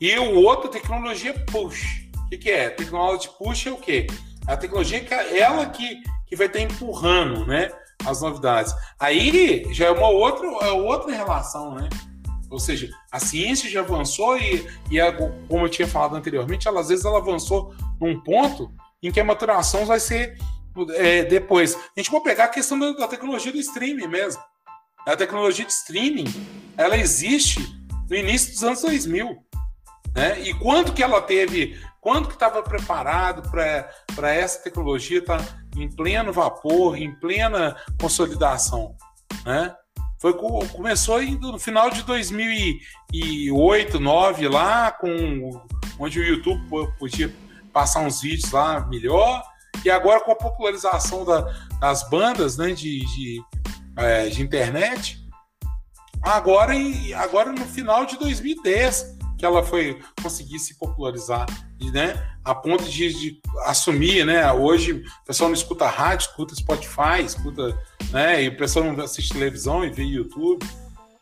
E 0.00 0.18
o 0.18 0.42
outro, 0.42 0.70
tecnologia 0.70 1.34
push. 1.52 2.08
O 2.24 2.28
que, 2.30 2.38
que 2.38 2.50
é? 2.50 2.70
Tecnologia 2.70 3.30
push 3.38 3.66
é 3.66 3.72
o 3.72 3.76
quê? 3.76 4.06
A 4.46 4.56
tecnologia 4.56 5.00
que 5.00 5.12
é 5.12 5.38
ela 5.38 5.66
que, 5.66 6.00
que 6.26 6.34
vai 6.34 6.46
estar 6.46 6.60
empurrando, 6.60 7.44
né? 7.46 7.70
As 8.06 8.22
novidades. 8.22 8.74
Aí 8.98 9.66
já 9.74 9.86
é 9.86 9.90
uma 9.90 10.08
outra, 10.08 10.46
é 10.66 10.72
outra 10.72 11.12
relação, 11.14 11.74
né? 11.74 11.88
Ou 12.50 12.58
seja, 12.58 12.90
a 13.12 13.20
ciência 13.20 13.70
já 13.70 13.80
avançou 13.80 14.36
e, 14.36 14.66
e 14.90 15.00
a- 15.00 15.12
como 15.12 15.64
eu 15.64 15.68
tinha 15.68 15.86
falado 15.86 16.16
anteriormente, 16.16 16.66
ela, 16.66 16.80
às 16.80 16.88
vezes 16.88 17.04
ela 17.04 17.18
avançou 17.18 17.74
num 18.00 18.20
ponto 18.20 18.70
em 19.02 19.10
que 19.12 19.20
a 19.20 19.24
maturação 19.24 19.86
vai 19.86 20.00
ser 20.00 20.36
é, 20.96 21.24
depois. 21.24 21.74
A 21.74 22.00
gente 22.00 22.10
pode 22.10 22.24
pegar 22.24 22.44
a 22.44 22.48
questão 22.48 22.78
da, 22.78 22.92
da 22.92 23.08
tecnologia 23.08 23.52
do 23.52 23.58
streaming 23.58 24.08
mesmo. 24.08 24.42
A 25.06 25.16
tecnologia 25.16 25.64
de 25.64 25.72
streaming, 25.72 26.26
ela 26.76 26.96
existe 26.96 27.60
no 28.08 28.16
início 28.16 28.52
dos 28.52 28.62
anos 28.64 28.82
2000. 28.82 29.36
Né? 30.14 30.40
E 30.40 30.54
quando 30.54 30.92
que 30.92 31.02
ela 31.02 31.22
teve, 31.22 31.80
quando 32.00 32.28
que 32.28 32.34
estava 32.34 32.62
preparado 32.62 33.48
para 33.50 34.34
essa 34.34 34.62
tecnologia 34.62 35.18
estar 35.20 35.40
em 35.76 35.88
pleno 35.88 36.32
vapor, 36.32 36.96
em 36.96 37.14
plena 37.14 37.76
consolidação? 38.00 38.94
Né? 39.44 39.74
Foi, 40.20 40.34
co- 40.34 40.66
começou 40.68 41.20
no 41.22 41.58
final 41.58 41.90
de 41.90 42.02
2008, 42.02 43.98
2009, 43.98 44.48
lá, 44.48 44.92
com, 44.92 45.62
onde 45.98 46.20
o 46.20 46.24
YouTube 46.24 46.62
po- 46.68 46.92
podia 46.98 47.34
passar 47.72 48.00
uns 48.00 48.20
vídeos 48.20 48.50
lá 48.52 48.86
melhor, 48.86 49.42
e 49.84 49.88
agora 49.90 50.20
com 50.20 50.32
a 50.32 50.36
popularização 50.36 51.24
da- 51.24 51.42
das 51.80 52.08
bandas 52.10 52.56
né, 52.58 52.72
de, 52.72 53.00
de, 53.06 53.42
é, 53.96 54.28
de 54.28 54.42
internet, 54.42 55.18
agora, 56.22 56.74
agora 57.16 57.50
no 57.52 57.64
final 57.64 58.04
de 58.04 58.18
2010 58.18 59.16
que 59.38 59.46
ela 59.46 59.62
foi 59.64 59.98
conseguir 60.22 60.58
se 60.58 60.78
popularizar, 60.78 61.46
né, 61.88 62.20
a 62.44 62.54
ponto 62.54 62.84
de, 62.84 63.12
de 63.12 63.40
assumir, 63.64 64.26
né, 64.26 64.50
hoje 64.52 64.92
o 64.92 65.24
pessoal 65.24 65.48
não 65.48 65.54
escuta 65.54 65.86
rádio, 65.86 66.26
escuta 66.26 66.54
Spotify, 66.54 67.22
escuta, 67.24 67.78
né, 68.10 68.42
e 68.42 68.48
o 68.48 68.56
pessoal 68.56 68.84
não 68.84 69.04
assiste 69.04 69.32
televisão 69.32 69.84
e 69.84 69.90
vê 69.90 70.02
YouTube, 70.02 70.66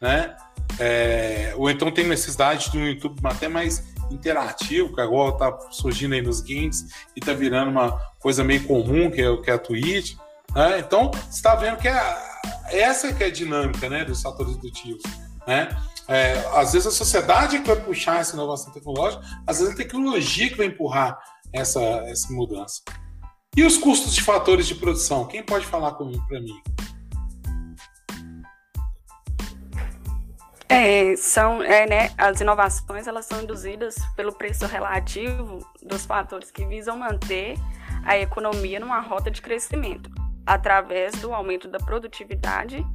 né, 0.00 0.34
é, 0.78 1.52
ou 1.56 1.70
então 1.70 1.90
tem 1.90 2.06
necessidade 2.06 2.70
de 2.70 2.78
um 2.78 2.86
YouTube 2.86 3.20
até 3.24 3.46
mais 3.46 3.84
interativo, 4.10 4.94
que 4.94 5.00
agora 5.00 5.36
tá 5.36 5.58
surgindo 5.70 6.14
aí 6.14 6.22
nos 6.22 6.40
games 6.40 6.86
e 7.14 7.20
tá 7.20 7.34
virando 7.34 7.70
uma 7.70 7.92
coisa 8.18 8.42
meio 8.42 8.64
comum, 8.64 9.10
que 9.10 9.20
é, 9.20 9.36
que 9.36 9.50
é 9.50 9.54
a 9.54 9.58
Twitch, 9.58 10.16
né, 10.54 10.78
então 10.78 11.10
você 11.10 11.36
está 11.36 11.54
vendo 11.54 11.76
que 11.76 11.88
é, 11.88 12.16
essa 12.70 13.12
que 13.12 13.22
é 13.22 13.26
a 13.26 13.30
dinâmica, 13.30 13.88
né, 13.88 14.04
dos 14.04 14.22
fatores 14.22 14.54
indutivos, 14.54 15.02
né, 15.46 15.68
é, 16.08 16.38
às 16.54 16.72
vezes 16.72 16.86
a 16.86 16.90
sociedade 16.90 17.60
que 17.60 17.66
vai 17.66 17.76
puxar 17.76 18.20
essa 18.20 18.34
inovação 18.34 18.72
tecnológica, 18.72 19.22
às 19.46 19.58
vezes 19.58 19.74
a 19.74 19.76
tecnologia 19.76 20.48
que 20.48 20.56
vai 20.56 20.66
empurrar 20.66 21.18
essa, 21.52 21.80
essa 21.80 22.32
mudança. 22.32 22.82
E 23.54 23.62
os 23.62 23.76
custos 23.76 24.14
de 24.14 24.22
fatores 24.22 24.66
de 24.66 24.74
produção? 24.74 25.26
Quem 25.26 25.42
pode 25.42 25.66
falar 25.66 25.92
comigo 25.92 26.24
para 26.26 26.40
mim? 26.40 26.62
É, 30.68 31.16
são, 31.16 31.62
é, 31.62 31.86
né, 31.86 32.10
as 32.16 32.40
inovações 32.40 33.06
elas 33.06 33.24
são 33.26 33.42
induzidas 33.42 33.96
pelo 34.14 34.32
preço 34.32 34.66
relativo 34.66 35.58
dos 35.82 36.04
fatores 36.06 36.50
que 36.50 36.64
visam 36.66 36.96
manter 36.96 37.56
a 38.04 38.16
economia 38.18 38.78
numa 38.78 39.00
rota 39.00 39.30
de 39.30 39.42
crescimento, 39.42 40.10
através 40.46 41.12
do 41.16 41.34
aumento 41.34 41.68
da 41.68 41.78
produtividade 41.78 42.86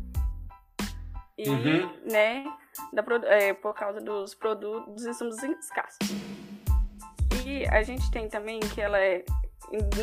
e, 1.38 1.50
Uhum. 1.50 1.90
né, 2.10 2.46
da, 2.92 3.04
é, 3.28 3.54
por 3.54 3.74
causa 3.74 4.00
dos 4.02 4.34
produtos, 4.34 4.94
dos 4.94 5.06
insumos 5.06 5.42
escassos. 5.44 6.00
E 7.46 7.66
a 7.68 7.84
gente 7.84 8.10
tem 8.12 8.30
também 8.30 8.60
que 8.60 8.82
ela 8.82 8.98
é, 9.00 9.24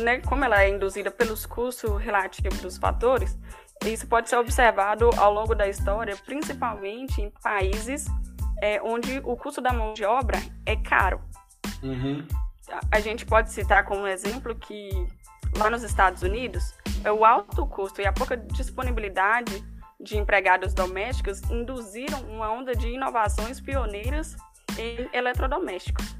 né, 0.01 0.19
como 0.21 0.43
ela 0.45 0.61
é 0.61 0.69
induzida 0.69 1.09
pelos 1.09 1.45
custos 1.45 1.99
relativos 2.01 2.59
dos 2.61 2.77
fatores, 2.77 3.37
isso 3.85 4.07
pode 4.07 4.29
ser 4.29 4.35
observado 4.35 5.09
ao 5.17 5.33
longo 5.33 5.55
da 5.55 5.67
história, 5.67 6.15
principalmente 6.25 7.19
em 7.21 7.31
países 7.41 8.05
é, 8.61 8.79
onde 8.83 9.19
o 9.23 9.35
custo 9.35 9.59
da 9.59 9.73
mão 9.73 9.93
de 9.93 10.05
obra 10.05 10.37
é 10.67 10.75
caro. 10.75 11.19
Uhum. 11.81 12.25
A- 12.69 12.97
A 12.97 12.99
gente 12.99 13.25
pode 13.25 13.51
citar 13.51 13.83
como 13.85 14.05
exemplo 14.05 14.53
que 14.55 14.89
lá 15.57 15.69
nos 15.69 15.81
Estados 15.83 16.21
Unidos, 16.21 16.75
é 17.03 17.11
o 17.11 17.25
alto 17.25 17.65
custo 17.65 17.99
e 18.01 18.05
a 18.05 18.13
pouca 18.13 18.37
disponibilidade 18.37 19.63
de 20.01 20.17
empregados 20.17 20.73
domésticos 20.73 21.41
induziram 21.49 22.19
uma 22.23 22.51
onda 22.51 22.75
de 22.75 22.87
inovações 22.87 23.61
pioneiras 23.61 24.35
em 24.77 25.09
eletrodomésticos. 25.13 26.15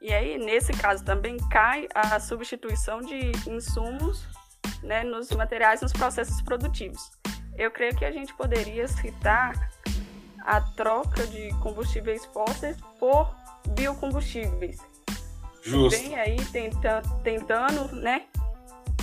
E 0.00 0.12
aí, 0.12 0.36
nesse 0.36 0.72
caso, 0.72 1.02
também 1.02 1.36
cai 1.50 1.88
a 1.94 2.20
substituição 2.20 3.00
de 3.00 3.32
insumos 3.48 4.26
né, 4.82 5.02
nos 5.02 5.30
materiais 5.30 5.80
nos 5.80 5.92
processos 5.92 6.42
produtivos. 6.42 7.10
Eu 7.56 7.70
creio 7.70 7.96
que 7.96 8.04
a 8.04 8.10
gente 8.10 8.34
poderia 8.34 8.86
citar 8.86 9.70
a 10.44 10.60
troca 10.60 11.26
de 11.26 11.48
combustíveis 11.60 12.24
fósseis 12.26 12.76
por 13.00 13.34
biocombustíveis. 13.70 14.78
Justo. 15.62 15.98
Vem 15.98 16.16
aí 16.16 16.36
tenta, 16.52 17.00
tentando 17.22 17.96
né, 17.96 18.26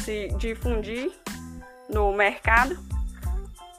se 0.04 0.28
difundir 0.38 1.12
no 1.90 2.14
mercado. 2.14 2.78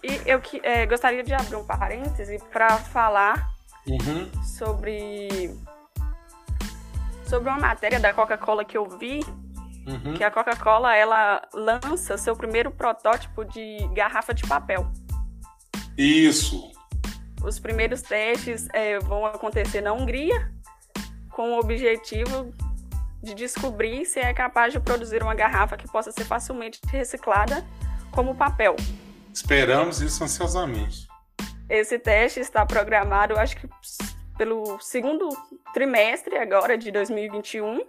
E 0.02 0.20
eu 0.26 0.40
que, 0.40 0.60
eh, 0.64 0.84
gostaria 0.86 1.22
de 1.22 1.32
abrir 1.32 1.56
um 1.56 1.64
parêntese 1.64 2.38
para 2.52 2.76
falar 2.78 3.50
Uhum. 3.86 4.30
sobre 4.42 5.54
sobre 7.26 7.48
uma 7.48 7.58
matéria 7.58 7.98
da 7.98 8.12
Coca-Cola 8.12 8.64
que 8.64 8.76
eu 8.76 8.86
vi, 8.98 9.20
Uhum. 9.86 10.14
que 10.14 10.22
a 10.22 10.30
Coca-Cola 10.30 10.94
ela 10.94 11.42
lança 11.54 12.16
seu 12.18 12.36
primeiro 12.36 12.70
protótipo 12.70 13.44
de 13.44 13.78
garrafa 13.94 14.32
de 14.34 14.46
papel. 14.46 14.86
Isso. 15.96 16.70
Os 17.42 17.58
primeiros 17.58 18.02
testes 18.02 18.68
é, 18.72 18.98
vão 19.00 19.26
acontecer 19.26 19.80
na 19.80 19.92
Hungria, 19.92 20.52
com 21.30 21.52
o 21.52 21.58
objetivo 21.58 22.52
de 23.22 23.34
descobrir 23.34 24.04
se 24.04 24.20
é 24.20 24.32
capaz 24.34 24.72
de 24.72 24.78
produzir 24.78 25.22
uma 25.22 25.34
garrafa 25.34 25.76
que 25.76 25.90
possa 25.90 26.12
ser 26.12 26.24
facilmente 26.24 26.80
reciclada 26.88 27.64
como 28.12 28.34
papel. 28.34 28.76
Esperamos 29.32 30.00
isso 30.00 30.22
ansiosamente. 30.22 31.08
Esse 31.68 31.98
teste 31.98 32.40
está 32.40 32.66
programado, 32.66 33.38
acho 33.38 33.56
que 33.56 33.68
pelo 34.36 34.78
segundo 34.80 35.28
trimestre 35.72 36.36
agora 36.36 36.76
de 36.76 36.90
2021 36.90 37.80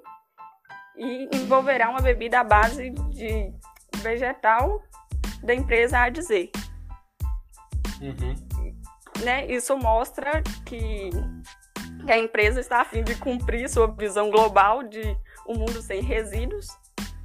e 0.96 1.30
envolverá 1.34 1.90
uma 1.90 2.02
bebida 2.02 2.40
à 2.40 2.44
base 2.44 2.92
de 2.92 3.52
vegetal 3.98 4.82
da 5.44 5.54
empresa 5.54 6.00
a 6.00 6.10
dizer. 6.10 6.52
Uhum. 8.02 8.36
Né? 9.24 9.48
Isso 9.48 9.78
mostra 9.78 10.42
que 10.66 11.10
a 12.08 12.18
empresa 12.18 12.60
está 12.60 12.82
a 12.82 12.86
fim 12.86 13.04
de 13.04 13.16
cumprir 13.16 13.70
sua 13.70 13.88
visão 13.88 14.30
global 14.30 14.84
de 14.84 15.18
um 15.48 15.56
mundo 15.56 15.82
sem 15.82 16.02
resíduos, 16.02 16.68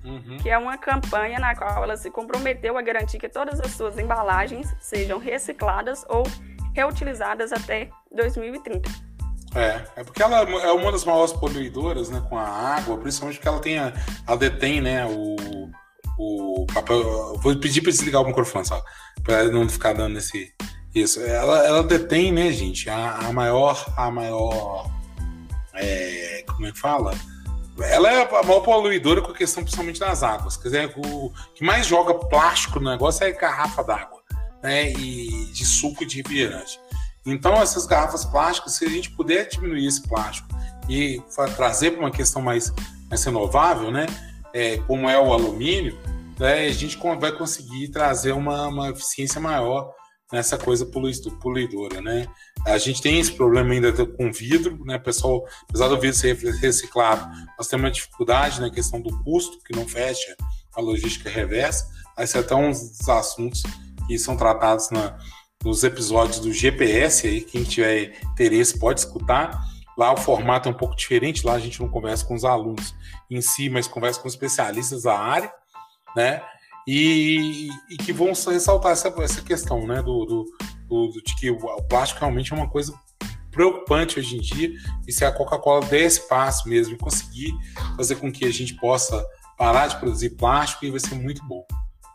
Uhum. 0.05 0.38
que 0.40 0.49
é 0.49 0.57
uma 0.57 0.78
campanha 0.78 1.38
na 1.38 1.55
qual 1.57 1.83
ela 1.83 1.97
se 1.97 2.11
comprometeu 2.11 2.78
a 2.78 2.83
garantir 2.83 3.19
que 3.19 3.28
todas 3.28 3.61
as 3.61 3.73
suas 3.73 3.99
embalagens 3.99 4.73
sejam 4.81 5.19
recicladas 5.19 6.05
ou 6.09 6.23
reutilizadas 6.73 7.52
até 7.52 7.90
2030. 8.12 8.88
É, 9.55 9.83
é 9.97 10.05
porque 10.05 10.23
ela 10.23 10.40
é 10.43 10.73
uma 10.73 10.93
das 10.93 11.05
maiores 11.05 11.33
poluidoras, 11.33 12.11
né, 12.11 12.23
com 12.28 12.38
a 12.38 12.47
água, 12.47 12.99
principalmente 12.99 13.37
porque 13.37 13.49
ela 13.49 13.61
tem 13.61 13.78
a, 13.78 13.93
ela 14.26 14.37
detém, 14.37 14.81
né, 14.81 15.05
o, 15.07 15.37
o 16.19 16.67
papel. 16.73 17.35
Vou 17.38 17.57
pedir 17.57 17.81
para 17.81 17.90
desligar 17.90 18.23
o 18.23 18.26
microfone, 18.26 18.67
só, 18.67 18.83
para 19.25 19.45
não 19.45 19.69
ficar 19.69 19.95
dando 19.95 20.19
esse 20.19 20.52
isso. 20.95 21.21
Ela, 21.21 21.67
ela 21.67 21.83
detém, 21.83 22.33
né, 22.33 22.52
gente, 22.52 22.88
a, 22.90 23.14
a 23.14 23.33
maior, 23.33 23.85
a 23.97 24.11
maior, 24.11 24.90
é, 25.75 26.45
como 26.47 26.67
é 26.67 26.73
que 26.73 26.78
fala? 26.78 27.12
Ela 27.80 28.12
é 28.12 28.23
a 28.23 28.42
maior 28.42 28.61
poluidora 28.61 29.23
com 29.23 29.30
a 29.30 29.35
questão 29.35 29.62
principalmente 29.62 30.00
das 30.00 30.23
águas. 30.23 30.56
Quer 30.56 30.64
dizer, 30.64 30.94
o 30.97 31.32
que 31.54 31.64
mais 31.64 31.87
joga 31.87 32.14
plástico 32.14 32.80
no 32.80 32.90
negócio 32.90 33.25
é 33.25 33.32
garrafa 33.32 33.82
d'água, 33.82 34.20
né, 34.62 34.90
e 34.90 35.47
de 35.52 35.64
suco 35.64 36.04
de 36.04 36.18
refrigerante. 36.18 36.80
Então, 37.25 37.54
essas 37.54 37.87
garrafas 37.87 38.25
plásticas, 38.25 38.75
se 38.75 38.85
a 38.85 38.88
gente 38.88 39.11
puder 39.11 39.49
diminuir 39.49 39.87
esse 39.87 40.02
plástico 40.02 40.49
e 40.88 41.23
trazer 41.56 41.92
para 41.92 42.00
uma 42.00 42.11
questão 42.11 42.40
mais, 42.40 42.73
mais 43.08 43.23
renovável, 43.23 43.90
né, 43.90 44.06
é, 44.54 44.78
como 44.78 45.08
é 45.08 45.18
o 45.18 45.32
alumínio, 45.32 45.99
né, 46.38 46.66
a 46.66 46.73
gente 46.73 46.99
vai 47.20 47.32
conseguir 47.32 47.88
trazer 47.88 48.32
uma, 48.32 48.66
uma 48.68 48.90
eficiência 48.90 49.40
maior 49.40 49.92
nessa 50.32 50.58
coisa 50.58 50.87
poluidora, 51.40 52.00
né? 52.00 52.26
A 52.68 52.78
gente 52.78 53.00
tem 53.00 53.18
esse 53.18 53.32
problema 53.32 53.72
ainda 53.72 53.92
com 54.06 54.30
vidro, 54.30 54.84
né, 54.84 54.98
pessoal? 54.98 55.44
Apesar 55.68 55.88
do 55.88 55.98
vidro 55.98 56.16
ser 56.16 56.37
reciclado, 56.37 57.26
nós 57.56 57.66
temos 57.66 57.84
uma 57.84 57.90
dificuldade 57.90 58.60
na 58.60 58.70
questão 58.70 59.00
do 59.00 59.16
custo, 59.25 59.58
que 59.64 59.75
não 59.75 59.87
fecha 59.88 60.37
a 60.75 60.80
logística 60.80 61.30
reversa. 61.30 61.88
Esses 62.18 62.30
são 62.30 62.40
até 62.40 62.54
uns 62.54 63.08
assuntos 63.08 63.62
que 64.06 64.18
são 64.18 64.37
tratados 64.37 64.90
na, 64.90 65.18
nos 65.64 65.82
episódios 65.82 66.38
do 66.40 66.52
GPS 66.52 67.26
aí, 67.26 67.40
quem 67.40 67.64
tiver 67.64 68.18
interesse 68.32 68.78
pode 68.78 69.00
escutar. 69.00 69.58
Lá 69.96 70.12
o 70.12 70.16
formato 70.16 70.68
é 70.68 70.72
um 70.72 70.76
pouco 70.76 70.94
diferente, 70.94 71.44
lá 71.44 71.54
a 71.54 71.58
gente 71.58 71.80
não 71.80 71.88
conversa 71.88 72.25
com 72.25 72.34
os 72.34 72.45
alunos 72.45 72.95
em 73.30 73.40
si, 73.40 73.69
mas 73.69 73.88
conversa 73.88 74.21
com 74.21 74.28
especialistas 74.28 75.02
da 75.02 75.19
área, 75.19 75.52
né? 76.14 76.40
E, 76.86 77.69
e 77.90 77.97
que 77.97 78.12
vão 78.12 78.28
ressaltar 78.28 78.93
essa, 78.93 79.12
essa 79.19 79.43
questão, 79.43 79.86
né? 79.86 80.00
Do, 80.00 80.25
do, 80.25 80.45
do, 80.88 81.10
de 81.24 81.34
que 81.36 81.50
o, 81.50 81.82
plástico 81.82 82.20
realmente 82.20 82.52
é 82.52 82.56
uma 82.56 82.68
coisa 82.68 82.94
preocupante 83.50 84.18
hoje 84.18 84.36
em 84.36 84.40
dia, 84.40 84.72
e 85.06 85.12
se 85.12 85.24
a 85.24 85.32
Coca-Cola 85.32 85.84
der 85.86 86.10
passo 86.28 86.68
mesmo 86.68 86.94
e 86.94 86.98
conseguir 86.98 87.52
fazer 87.96 88.16
com 88.16 88.30
que 88.30 88.44
a 88.44 88.52
gente 88.52 88.74
possa 88.74 89.24
parar 89.56 89.88
de 89.88 89.96
produzir 89.96 90.30
plástico, 90.30 90.84
aí 90.84 90.90
vai 90.90 91.00
ser 91.00 91.14
muito 91.14 91.44
bom. 91.44 91.64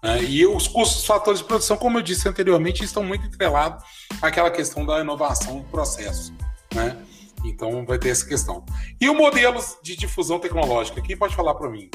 Né? 0.02 0.24
E 0.24 0.46
os 0.46 0.68
custos 0.68 1.06
fatores 1.06 1.42
de 1.42 1.46
produção, 1.46 1.78
como 1.78 1.98
eu 1.98 2.02
disse 2.02 2.28
anteriormente, 2.28 2.84
estão 2.84 3.04
muito 3.04 3.26
entrelados 3.26 3.84
àquela 4.22 4.50
questão 4.50 4.86
da 4.86 5.02
inovação 5.02 5.60
do 5.60 5.66
processo. 5.66 6.34
Né? 6.74 6.98
Então 7.44 7.86
vai 7.86 7.98
ter 7.98 8.10
essa 8.10 8.26
questão. 8.26 8.64
E 9.00 9.10
o 9.10 9.14
modelo 9.14 9.62
de 9.82 9.96
difusão 9.96 10.40
tecnológica? 10.40 11.02
Quem 11.02 11.18
pode 11.18 11.36
falar 11.36 11.56
para 11.56 11.70
mim? 11.70 11.90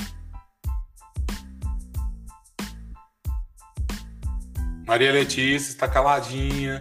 Maria 4.88 5.12
Letícia 5.12 5.68
está 5.68 5.86
caladinha. 5.86 6.80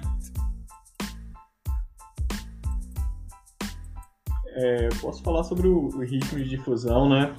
É, 4.55 4.87
posso 5.01 5.21
falar 5.21 5.43
sobre 5.43 5.67
o, 5.67 5.89
o, 5.89 5.99
ritmo 5.99 6.39
de 6.39 6.49
difusão, 6.49 7.09
né? 7.09 7.35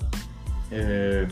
É... 0.70 1.26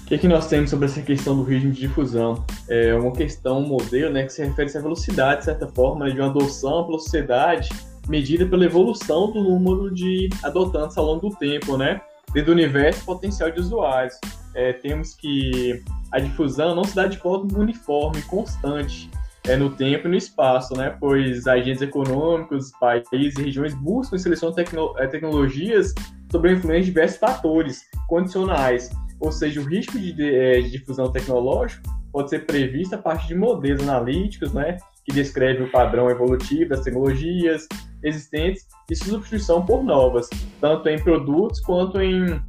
O 0.00 0.06
que, 0.06 0.14
é 0.14 0.18
que 0.18 0.28
nós 0.28 0.46
temos 0.46 0.70
sobre 0.70 0.86
essa 0.86 1.02
questão 1.02 1.34
do 1.34 1.42
ritmo 1.42 1.72
de 1.72 1.80
difusão? 1.80 2.46
É 2.68 2.94
uma 2.94 3.10
questão, 3.10 3.58
um 3.58 3.66
modelo, 3.66 4.12
né, 4.12 4.26
que 4.26 4.32
se 4.32 4.44
refere 4.44 4.70
à 4.78 4.80
velocidade, 4.80 5.40
de 5.40 5.46
certa 5.46 5.66
forma, 5.66 6.04
né, 6.04 6.12
de 6.12 6.20
uma 6.20 6.30
adoção 6.30 6.86
pela 6.86 7.00
sociedade 7.00 7.68
medida 8.08 8.46
pela 8.46 8.64
evolução 8.64 9.32
do 9.32 9.42
número 9.42 9.92
de 9.92 10.28
adotantes 10.44 10.96
ao 10.96 11.04
longo 11.04 11.30
do 11.30 11.36
tempo, 11.36 11.76
né? 11.76 12.00
Dentro 12.32 12.46
do 12.46 12.52
universo 12.52 13.04
potencial 13.04 13.50
de 13.50 13.58
usuários. 13.58 14.14
É, 14.54 14.72
temos 14.72 15.14
que 15.14 15.82
a 16.10 16.18
difusão 16.18 16.74
não 16.74 16.84
se 16.84 16.94
dá 16.94 17.06
de 17.06 17.18
forma 17.18 17.48
uniforme, 17.58 18.20
constante, 18.22 19.10
é, 19.44 19.56
no 19.56 19.70
tempo 19.70 20.06
e 20.06 20.10
no 20.10 20.16
espaço, 20.16 20.74
né? 20.74 20.96
Pois 21.00 21.46
agentes 21.46 21.82
econômicos, 21.82 22.70
países 22.78 23.38
e 23.38 23.44
regiões 23.44 23.74
buscam 23.74 24.16
e 24.16 24.18
selecionam 24.18 24.54
tecno 24.54 24.94
tecnologias 25.10 25.94
sob 26.30 26.48
a 26.48 26.52
influência 26.52 26.80
de 26.80 26.86
diversos 26.86 27.18
fatores 27.18 27.82
condicionais. 28.08 28.90
Ou 29.20 29.32
seja, 29.32 29.60
o 29.60 29.64
risco 29.64 29.98
de, 29.98 30.12
de, 30.12 30.62
de 30.62 30.70
difusão 30.70 31.10
tecnológica 31.10 31.82
pode 32.12 32.30
ser 32.30 32.46
previsto 32.46 32.94
a 32.94 32.98
partir 32.98 33.28
de 33.28 33.34
modelos 33.34 33.82
analíticos, 33.82 34.52
né? 34.52 34.76
Que 35.04 35.12
descreve 35.12 35.64
o 35.64 35.70
padrão 35.70 36.08
evolutivo 36.10 36.70
das 36.70 36.82
tecnologias 36.82 37.66
existentes 38.02 38.66
e 38.90 38.96
substituição 38.96 39.64
por 39.64 39.82
novas, 39.82 40.28
tanto 40.60 40.88
em 40.88 41.02
produtos 41.02 41.60
quanto 41.60 42.00
em, 42.00 42.40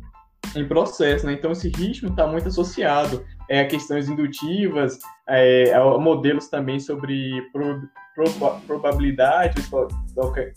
em 0.55 0.67
processos. 0.67 1.23
Né? 1.23 1.33
Então, 1.33 1.51
esse 1.51 1.69
ritmo 1.69 2.09
está 2.09 2.27
muito 2.27 2.47
associado 2.47 3.25
é, 3.49 3.61
a 3.61 3.67
questões 3.67 4.07
indutivas, 4.07 4.99
é, 5.27 5.73
a 5.73 5.97
modelos 5.97 6.47
também 6.47 6.79
sobre 6.79 7.41
pro, 7.51 7.81
pro, 8.15 8.59
probabilidade 8.67 9.61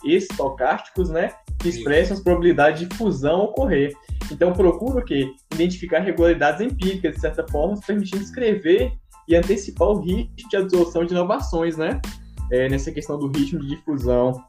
estocásticos, 0.05 1.11
né? 1.11 1.33
que 1.59 1.69
expressam 1.69 2.17
as 2.17 2.23
probabilidades 2.23 2.89
de 2.89 2.97
fusão 2.97 3.45
ocorrer. 3.45 3.93
Então, 4.31 4.53
procura 4.53 5.01
o 5.01 5.05
quê? 5.05 5.31
Identificar 5.55 6.01
regularidades 6.01 6.61
empíricas, 6.61 7.15
de 7.15 7.21
certa 7.21 7.47
forma, 7.49 7.81
permitindo 7.87 8.23
escrever 8.23 8.93
e 9.29 9.35
antecipar 9.35 9.89
o 9.89 10.01
ritmo 10.01 10.49
de 10.49 10.57
absorção 10.57 11.05
de 11.05 11.13
inovações, 11.13 11.77
né? 11.77 12.01
É, 12.53 12.69
nessa 12.69 12.93
questão 12.93 13.19
do 13.19 13.27
ritmo 13.27 13.61
de 13.61 13.69
difusão. 13.69 14.45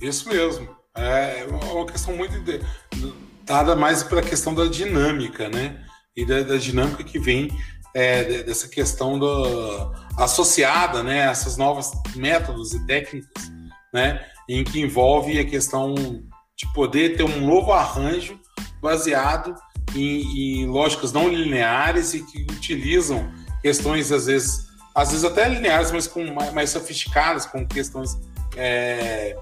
Isso 0.00 0.28
mesmo. 0.28 0.68
É 0.96 1.46
uma 1.72 1.86
questão 1.86 2.16
muito 2.16 2.34
dada 3.52 3.76
mais 3.76 4.02
pela 4.02 4.22
questão 4.22 4.54
da 4.54 4.64
dinâmica, 4.64 5.46
né? 5.50 5.84
E 6.16 6.24
da, 6.24 6.40
da 6.42 6.56
dinâmica 6.56 7.04
que 7.04 7.18
vem 7.18 7.50
é, 7.94 8.42
dessa 8.42 8.66
questão 8.66 9.18
do, 9.18 9.92
associada, 10.16 11.02
né? 11.02 11.18
Essas 11.30 11.58
novas 11.58 11.92
métodos 12.16 12.72
e 12.72 12.86
técnicas, 12.86 13.52
né? 13.92 14.24
Em 14.48 14.64
que 14.64 14.80
envolve 14.80 15.38
a 15.38 15.44
questão 15.44 15.94
de 15.94 16.72
poder 16.72 17.16
ter 17.16 17.24
um 17.24 17.46
novo 17.46 17.72
arranjo 17.72 18.40
baseado 18.80 19.54
em, 19.94 20.62
em 20.62 20.66
lógicas 20.66 21.12
não 21.12 21.28
lineares 21.28 22.14
e 22.14 22.24
que 22.24 22.42
utilizam 22.50 23.30
questões 23.60 24.10
às 24.10 24.26
vezes, 24.26 24.66
às 24.94 25.10
vezes 25.10 25.24
até 25.26 25.46
lineares, 25.46 25.92
mas 25.92 26.06
com 26.06 26.24
mais, 26.32 26.54
mais 26.54 26.70
sofisticadas, 26.70 27.44
com 27.44 27.66
questões 27.66 28.18
é, 28.56 29.36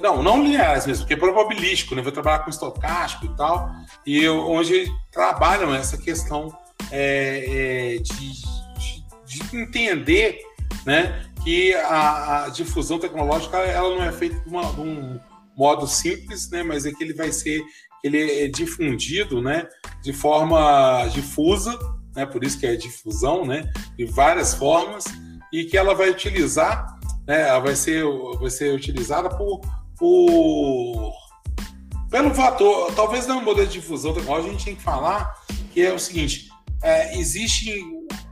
não, 0.00 0.22
não 0.22 0.42
lineares 0.42 0.86
mesmo, 0.86 1.04
porque 1.04 1.14
é 1.14 1.16
probabilístico, 1.16 1.94
né? 1.94 2.02
Vai 2.02 2.12
trabalhar 2.12 2.40
com 2.40 2.50
estocástico 2.50 3.26
e 3.26 3.36
tal, 3.36 3.70
e 4.06 4.22
eu, 4.22 4.38
onde 4.48 4.86
trabalham 5.10 5.74
essa 5.74 5.96
questão 5.96 6.56
é, 6.90 7.96
é, 7.96 7.98
de, 7.98 8.32
de, 8.32 9.04
de, 9.26 9.56
entender 9.56 10.38
né, 10.86 11.24
que 11.44 11.74
a, 11.74 12.44
a, 12.44 12.48
difusão 12.48 12.98
tecnológica 12.98 13.58
ela 13.58 13.94
não 13.94 14.02
é 14.02 14.12
feita 14.12 14.38
de, 14.40 14.48
uma, 14.48 14.64
de, 14.72 14.80
um 14.80 15.20
modo 15.56 15.86
simples, 15.86 16.50
né, 16.50 16.62
mas 16.62 16.86
é 16.86 16.92
que 16.92 17.02
ele 17.02 17.14
vai 17.14 17.32
ser 17.32 17.62
ele 18.02 18.44
é 18.44 18.48
difundido 18.48 19.42
né, 19.42 19.68
de 20.02 20.12
forma 20.12 21.06
difusa, 21.12 21.76
né, 22.14 22.24
por 22.24 22.44
isso 22.44 22.58
que 22.58 22.66
é 22.66 22.76
difusão, 22.76 23.44
né, 23.44 23.70
de 23.96 24.04
várias 24.04 24.54
formas, 24.54 25.04
e 25.52 25.64
que 25.64 25.76
ela 25.76 25.94
vai 25.94 26.10
utilizar, 26.10 26.98
né, 27.26 27.48
ela 27.48 27.58
vai 27.58 27.74
ser, 27.74 28.04
vai 28.40 28.50
ser 28.50 28.74
utilizada 28.74 29.28
por 29.28 29.60
por 29.98 31.12
Pelo 32.10 32.34
fator, 32.34 32.92
talvez 32.94 33.26
no 33.26 33.42
modelo 33.42 33.66
de 33.66 33.74
difusão 33.74 34.14
a 34.34 34.40
gente 34.40 34.64
tem 34.64 34.74
que 34.74 34.82
falar 34.82 35.34
que 35.72 35.82
é 35.84 35.92
o 35.92 35.98
seguinte: 35.98 36.48
é, 36.82 37.18
existe 37.18 37.74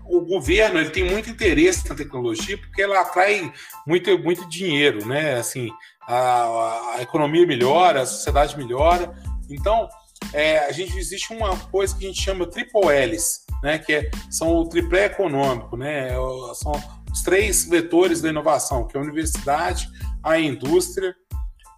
o 0.08 0.20
governo 0.20 0.78
ele 0.78 0.90
tem 0.90 1.04
muito 1.04 1.28
interesse 1.28 1.88
na 1.88 1.94
tecnologia 1.94 2.56
porque 2.56 2.80
ela 2.80 3.00
atrai 3.00 3.52
muito, 3.86 4.18
muito 4.18 4.48
dinheiro, 4.48 5.06
né? 5.06 5.34
Assim, 5.34 5.70
a, 6.00 6.94
a 6.96 7.02
economia 7.02 7.46
melhora, 7.46 8.02
a 8.02 8.06
sociedade 8.06 8.56
melhora. 8.56 9.12
Então, 9.50 9.88
é, 10.32 10.60
a 10.60 10.72
gente 10.72 10.96
existe 10.96 11.32
uma 11.32 11.56
coisa 11.56 11.96
que 11.96 12.04
a 12.04 12.08
gente 12.08 12.22
chama 12.22 12.46
triple 12.46 12.82
L's, 12.82 13.44
né? 13.62 13.78
Que 13.78 13.94
é, 13.94 14.10
são 14.30 14.56
o 14.56 14.68
triplé 14.68 15.06
econômico, 15.06 15.76
né? 15.76 16.10
São 16.54 16.72
os 17.12 17.22
três 17.22 17.64
vetores 17.68 18.20
da 18.20 18.28
inovação, 18.28 18.86
que 18.86 18.96
é 18.96 19.00
a 19.00 19.02
universidade, 19.02 19.88
a 20.22 20.38
indústria 20.38 21.14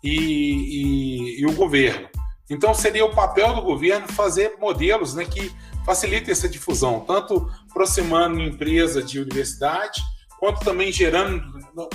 e, 0.03 0.11
e, 0.11 1.41
e 1.41 1.47
o 1.47 1.53
governo. 1.53 2.09
Então, 2.51 2.73
seria 2.73 3.05
o 3.05 3.15
papel 3.15 3.55
do 3.55 3.63
governo 3.63 4.09
fazer 4.09 4.57
modelos 4.59 5.15
né, 5.15 5.25
que 5.25 5.53
facilitem 5.85 6.33
essa 6.33 6.49
difusão, 6.49 7.01
tanto 7.01 7.51
aproximando 7.71 8.41
empresa 8.41 9.03
de 9.03 9.21
universidade, 9.21 10.01
quanto 10.39 10.61
também 10.61 10.93
gerando 10.93 11.43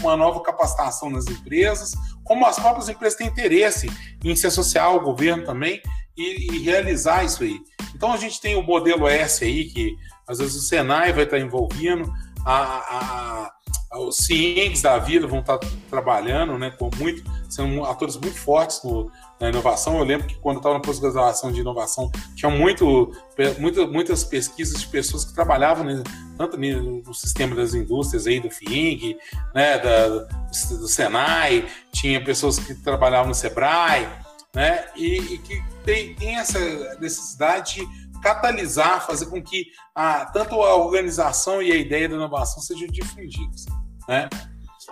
uma 0.01 0.17
nova 0.17 0.41
capacitação 0.41 1.09
nas 1.09 1.27
empresas, 1.27 1.93
como 2.23 2.45
as 2.45 2.59
próprias 2.59 2.89
empresas 2.89 3.17
têm 3.17 3.27
interesse 3.27 3.89
em 4.23 4.35
se 4.35 4.45
associar 4.45 4.85
ao 4.85 4.99
governo 4.99 5.43
também 5.43 5.81
e, 6.15 6.53
e 6.53 6.59
realizar 6.59 7.23
isso 7.23 7.43
aí. 7.43 7.57
Então 7.95 8.11
a 8.11 8.17
gente 8.17 8.39
tem 8.41 8.55
o 8.55 8.61
modelo 8.61 9.07
S 9.07 9.43
aí, 9.43 9.65
que 9.65 9.95
às 10.27 10.39
vezes 10.39 10.55
o 10.55 10.61
Senai 10.61 11.13
vai 11.13 11.23
estar 11.23 11.39
envolvendo, 11.39 12.11
a, 12.45 12.53
a, 12.53 13.45
a, 13.45 13.51
os 13.95 14.17
cientes 14.17 14.81
da 14.81 14.97
vida 14.97 15.27
vão 15.27 15.39
estar 15.39 15.59
trabalhando, 15.89 16.57
né, 16.57 16.71
com 16.71 16.89
muito, 16.97 17.23
sendo 17.49 17.83
atores 17.85 18.17
muito 18.17 18.37
fortes 18.37 18.81
no, 18.83 19.11
na 19.39 19.49
inovação. 19.49 19.97
Eu 19.97 20.03
lembro 20.03 20.27
que 20.27 20.35
quando 20.35 20.57
estava 20.57 20.75
na 20.75 20.81
pós-graduação 20.81 21.51
de 21.51 21.61
inovação, 21.61 22.11
tinha 22.35 22.49
muito, 22.49 23.11
muito, 23.59 23.87
muitas 23.87 24.23
pesquisas 24.23 24.81
de 24.81 24.87
pessoas 24.87 25.25
que 25.25 25.33
trabalhavam 25.33 25.85
né, 25.85 26.01
tanto 26.37 26.57
no 26.57 27.13
sistema 27.13 27.55
das 27.55 27.73
indústrias 27.73 28.25
aí 28.25 28.39
do 28.39 28.49
FIING, 28.49 29.17
né, 29.53 29.77
da, 29.77 30.07
do 30.07 30.87
Senai, 30.87 31.67
tinha 31.91 32.23
pessoas 32.23 32.57
que 32.57 32.73
trabalhavam 32.73 33.29
no 33.29 33.35
Sebrae, 33.35 34.07
né, 34.55 34.85
e, 34.95 35.17
e 35.17 35.37
que 35.39 35.63
tem, 35.83 36.15
tem 36.15 36.35
essa 36.35 36.59
necessidade 36.99 37.75
de 37.75 38.03
catalisar, 38.21 39.05
fazer 39.05 39.25
com 39.25 39.41
que 39.41 39.67
a, 39.93 40.25
tanto 40.25 40.55
a 40.61 40.75
organização 40.75 41.61
e 41.61 41.71
a 41.71 41.75
ideia 41.75 42.07
da 42.07 42.15
inovação 42.15 42.61
sejam 42.61 42.87
difundidas. 42.87 43.65
Né? 44.07 44.29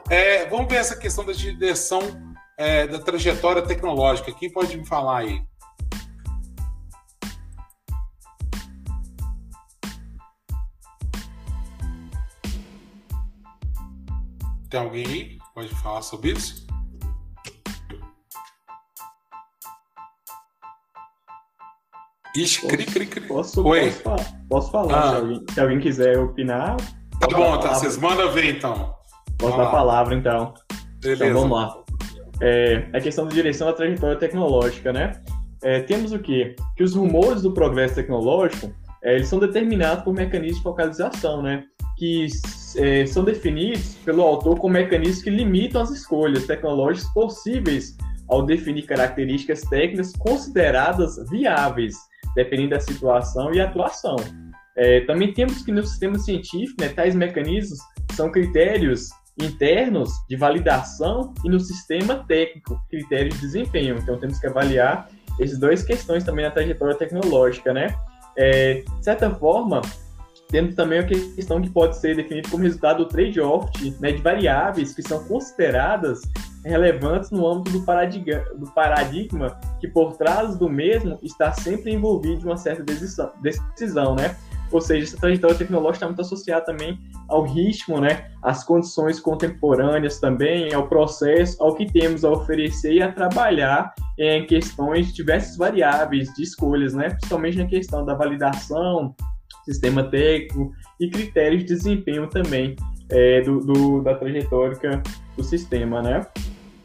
É, 0.10 0.45
vamos 0.47 0.67
ver 0.67 0.78
essa 0.78 0.95
questão 0.95 1.26
da 1.26 1.34
direção 1.34 2.02
é, 2.58 2.88
da 2.88 3.00
trajetória 3.00 3.62
tecnológica. 3.62 4.32
Quem 4.32 4.52
pode 4.52 4.78
me 4.78 4.86
falar 4.86 5.19
aí? 5.19 5.43
Tem 14.69 14.80
alguém 14.80 15.06
aí? 15.06 15.39
Pode 15.54 15.69
falar 15.76 16.02
sobre 16.02 16.32
isso? 16.32 16.65
Ixi, 22.36 22.65
cri, 22.67 22.86
cri, 22.86 23.06
cri. 23.06 23.28
Posso, 23.28 23.62
Oi. 23.67 23.91
posso 23.91 24.02
falar, 24.02 24.41
posso 24.50 24.71
falar 24.71 24.97
ah. 24.97 25.10
se, 25.10 25.15
alguém, 25.15 25.45
se, 25.54 25.60
alguém, 25.60 25.80
quiser 25.82 26.17
opinar. 26.19 26.78
Tá 27.19 27.28
bom, 27.28 27.60
tá, 27.60 27.74
vocês 27.74 27.97
mandam 27.97 28.32
ver 28.32 28.56
então. 28.56 28.95
Posso 29.41 29.58
dar 29.58 29.63
a 29.63 29.71
palavra 29.71 30.15
então. 30.15 30.54
Beleza. 31.01 31.25
Então 31.25 31.41
vamos 31.41 31.58
lá. 31.58 31.75
É, 32.39 32.86
a 32.93 33.01
questão 33.01 33.25
da 33.25 33.32
direção 33.32 33.67
da 33.67 33.73
trajetória 33.73 34.15
tecnológica, 34.15 34.93
né? 34.93 35.19
É, 35.63 35.82
temos 35.82 36.12
o 36.12 36.19
quê? 36.19 36.56
Que 36.77 36.84
os 36.84 36.95
rumores 36.95 37.41
do 37.41 37.51
progresso 37.51 37.95
tecnológico 37.95 38.71
é, 39.04 39.15
eles 39.15 39.27
são 39.27 39.39
determinados 39.39 40.04
por 40.04 40.13
mecanismos 40.13 40.58
de 40.58 40.63
focalização, 40.63 41.41
né? 41.41 41.63
Que 41.97 42.27
é, 42.77 43.06
são 43.06 43.23
definidos 43.23 43.95
pelo 44.06 44.21
autor 44.21 44.60
como 44.60 44.73
mecanismos 44.73 45.23
que 45.23 45.30
limitam 45.30 45.82
as 45.82 45.89
escolhas 45.89 46.45
tecnológicas 46.45 47.12
possíveis 47.13 47.97
ao 48.30 48.45
definir 48.45 48.84
características 48.84 49.62
técnicas 49.62 50.13
consideradas 50.13 51.17
viáveis 51.30 51.95
dependendo 52.36 52.69
da 52.71 52.80
situação 52.80 53.54
e 53.54 53.60
atuação. 53.60 54.15
É, 54.77 55.01
também 55.01 55.34
temos 55.34 55.63
que 55.63 55.71
no 55.71 55.86
sistema 55.86 56.17
científico, 56.17 56.82
né, 56.82 56.89
tais 56.89 57.13
mecanismos 57.13 57.77
são 58.13 58.32
critérios 58.32 59.10
internos 59.39 60.12
de 60.28 60.36
validação 60.36 61.34
e 61.44 61.50
no 61.50 61.60
sistema 61.60 62.24
técnico, 62.28 62.82
critérios 62.89 63.36
de 63.36 63.41
desempenho. 63.41 63.98
Então 63.98 64.17
temos 64.17 64.39
que 64.39 64.48
avaliar 64.48 65.10
essas 65.39 65.58
duas 65.58 65.84
questões 65.84 66.24
também 66.24 66.46
na 66.46 66.52
trajetória 66.52 66.96
tecnológica, 66.96 67.74
né? 67.74 67.96
É, 68.38 68.84
de 68.98 69.04
certa 69.04 69.30
forma, 69.30 69.82
temos 70.50 70.76
também 70.76 71.00
a 71.00 71.04
questão 71.04 71.62
que 71.62 71.70
pode 71.70 71.98
ser 71.98 72.15
definida 72.15 72.50
como 72.50 72.63
resultado 72.63 73.00
do 73.00 73.06
trade-off 73.06 73.72
né, 74.00 74.12
de 74.12 74.22
variáveis 74.22 74.94
que 74.94 75.02
são 75.02 75.24
consideradas 75.24 76.22
relevantes 76.63 77.32
no 77.32 77.48
âmbito 77.48 77.80
do 77.80 77.86
paradigma, 77.86 78.44
do 78.56 78.72
paradigma 78.72 79.60
que 79.80 79.88
por 79.88 80.17
trás 80.17 80.58
do 80.58 80.70
mesmo 80.70 81.17
está 81.24 81.52
sempre 81.54 81.94
envolvido 81.94 82.46
uma 82.46 82.58
certa 82.58 82.84
decisão, 82.84 83.32
decisão 83.41 84.15
né? 84.15 84.36
Ou 84.71 84.81
seja, 84.81 85.03
essa 85.03 85.17
trajetória 85.17 85.57
tecnológica 85.57 85.97
está 85.97 86.07
muito 86.07 86.21
associada 86.21 86.65
também 86.65 86.97
ao 87.27 87.43
ritmo, 87.43 87.99
né? 87.99 88.31
Às 88.41 88.63
condições 88.63 89.19
contemporâneas 89.19 90.19
também, 90.19 90.73
ao 90.73 90.88
processo, 90.88 91.62
ao 91.62 91.75
que 91.75 91.86
temos 91.86 92.23
a 92.23 92.31
oferecer 92.31 92.93
e 92.93 93.01
a 93.01 93.12
trabalhar 93.12 93.93
em 94.17 94.45
questões 94.45 95.07
de 95.07 95.13
diversas 95.13 95.57
variáveis 95.57 96.34
de 96.34 96.43
escolhas, 96.43 96.93
né? 96.93 97.10
Principalmente 97.10 97.57
na 97.57 97.65
questão 97.65 98.05
da 98.05 98.13
validação, 98.13 99.15
sistema 99.65 100.03
técnico 100.03 100.71
e 100.99 101.10
critérios 101.10 101.62
de 101.62 101.67
desempenho 101.67 102.27
também 102.27 102.75
é, 103.10 103.41
do, 103.41 103.60
do, 103.60 104.01
da 104.01 104.15
trajetória 104.15 105.03
do 105.36 105.43
sistema, 105.43 106.01
né? 106.01 106.25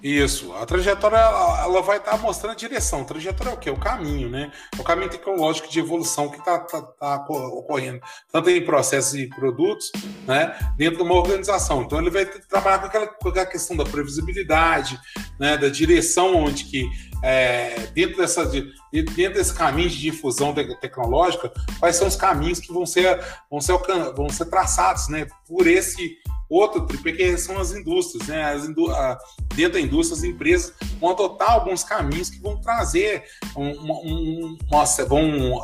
Isso. 0.07 0.53
A 0.53 0.65
trajetória 0.65 1.17
ela 1.17 1.83
vai 1.83 1.97
estar 1.97 2.13
tá 2.13 2.17
mostrando 2.17 2.53
a 2.53 2.55
direção. 2.55 3.01
A 3.01 3.05
trajetória 3.05 3.51
é 3.51 3.55
o 3.55 3.57
quê? 3.57 3.71
O 3.71 3.77
caminho, 3.77 4.31
né? 4.31 4.53
É 4.79 4.81
o 4.81 4.85
caminho 4.85 5.11
tecnológico 5.11 5.69
de 5.69 5.81
evolução 5.81 6.29
que 6.29 6.39
está 6.39 6.61
tá, 6.61 6.81
tá 6.81 7.27
ocorrendo, 7.29 8.01
tanto 8.31 8.49
em 8.49 8.65
processos 8.65 9.15
e 9.15 9.27
produtos, 9.29 9.91
né? 10.27 10.57
Dentro 10.77 10.99
de 10.99 11.03
uma 11.03 11.15
organização. 11.15 11.83
Então 11.83 12.01
ele 12.01 12.11
vai 12.11 12.27
trabalhar 12.27 12.79
com 12.81 12.87
aquela, 12.87 13.07
com 13.07 13.29
aquela 13.29 13.47
questão 13.47 13.77
da 13.77 13.85
previsibilidade, 13.85 14.99
né? 15.39 15.57
Da 15.57 15.69
direção 15.69 16.37
onde 16.37 16.65
que 16.65 16.89
é, 17.23 17.89
dentro, 17.95 18.19
dessa, 18.19 18.45
dentro 18.47 19.35
desse 19.35 19.55
caminho 19.55 19.89
de 19.89 19.99
difusão 19.99 20.55
tecnológica, 20.55 21.53
quais 21.79 21.97
são 21.97 22.07
os 22.07 22.17
caminhos 22.17 22.61
que 22.61 22.73
vão 22.73 22.87
ser, 22.87 23.21
vão 23.51 23.61
ser, 23.61 23.79
vão 24.15 24.29
ser 24.29 24.47
traçados 24.47 25.09
né, 25.09 25.27
por 25.47 25.67
esse 25.67 26.19
outro 26.49 26.87
tripé, 26.87 27.13
que 27.13 27.37
são 27.39 27.59
as 27.59 27.73
indústrias. 27.73 28.29
Né, 28.29 28.45
as 28.45 28.65
indú 28.67 28.89
dentro 29.55 29.75
da 29.75 29.81
indústria, 29.81 30.19
as 30.19 30.25
empresas 30.25 30.73
vão 31.01 31.11
adotar 31.11 31.53
alguns 31.53 31.83
caminhos 31.83 32.31
que 32.31 32.41
vão 32.41 32.61
trazer, 32.61 33.25
um, 33.57 33.71
um, 33.71 34.59
uma, 34.71 34.85
vão 35.09 35.61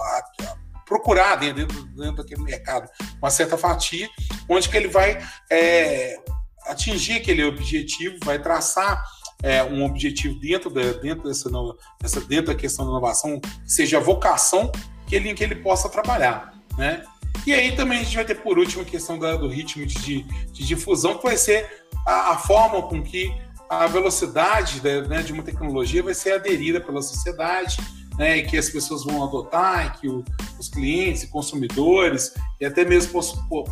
procurar 0.92 1.37
dentro, 1.37 1.66
dentro 1.85 2.16
daquele 2.16 2.42
mercado 2.42 2.87
uma 3.16 3.31
certa 3.31 3.57
fatia, 3.57 4.11
onde 4.46 4.68
que 4.68 4.76
ele 4.76 4.88
vai 4.88 5.18
é, 5.50 6.18
atingir 6.66 7.14
aquele 7.14 7.42
objetivo, 7.44 8.16
vai 8.22 8.38
traçar 8.38 9.02
é, 9.42 9.64
um 9.64 9.85
objetivo 9.87 10.38
dentro, 10.38 10.68
da, 10.68 10.92
dentro, 10.92 11.28
dessa, 11.28 11.50
dessa, 11.98 12.20
dentro 12.20 12.52
da 12.52 12.55
questão 12.55 12.85
da 12.85 12.90
inovação, 12.90 13.40
seja 13.66 13.96
a 13.96 14.00
vocação 14.00 14.70
que 15.07 15.16
ele, 15.16 15.33
que 15.33 15.42
ele 15.42 15.57
possa 15.57 15.88
trabalhar. 15.88 16.52
Né? 16.76 17.02
E 17.46 17.55
aí 17.55 17.74
também 17.74 18.00
a 18.00 18.02
gente 18.02 18.16
vai 18.16 18.24
ter, 18.26 18.35
por 18.35 18.59
último, 18.59 18.83
a 18.83 18.85
questão 18.85 19.18
da, 19.18 19.35
do 19.35 19.48
ritmo 19.48 19.87
de, 19.87 20.22
de, 20.22 20.64
difusão, 20.66 21.16
que 21.16 21.24
vai 21.24 21.38
ser 21.38 21.87
a, 22.07 22.33
a 22.33 22.38
forma 22.38 22.83
com 22.83 23.02
que 23.02 23.35
a 23.68 23.87
velocidade 23.87 24.81
da, 24.81 25.00
né, 25.09 25.22
de 25.22 25.33
uma 25.33 25.42
tecnologia 25.42 26.02
vai 26.02 26.12
ser 26.12 26.35
aderida 26.35 26.83
pela 26.83 27.00
sociedade, 27.00 27.78
né, 28.18 28.38
e 28.38 28.42
que 28.44 28.57
as 28.57 28.68
pessoas 28.68 29.05
vão 29.05 29.25
adotar, 29.25 29.98
que 30.01 30.09
o, 30.09 30.25
os 30.59 30.68
clientes, 30.68 31.25
consumidores 31.25 32.35
e 32.61 32.64
até 32.64 32.85
mesmo 32.85 33.20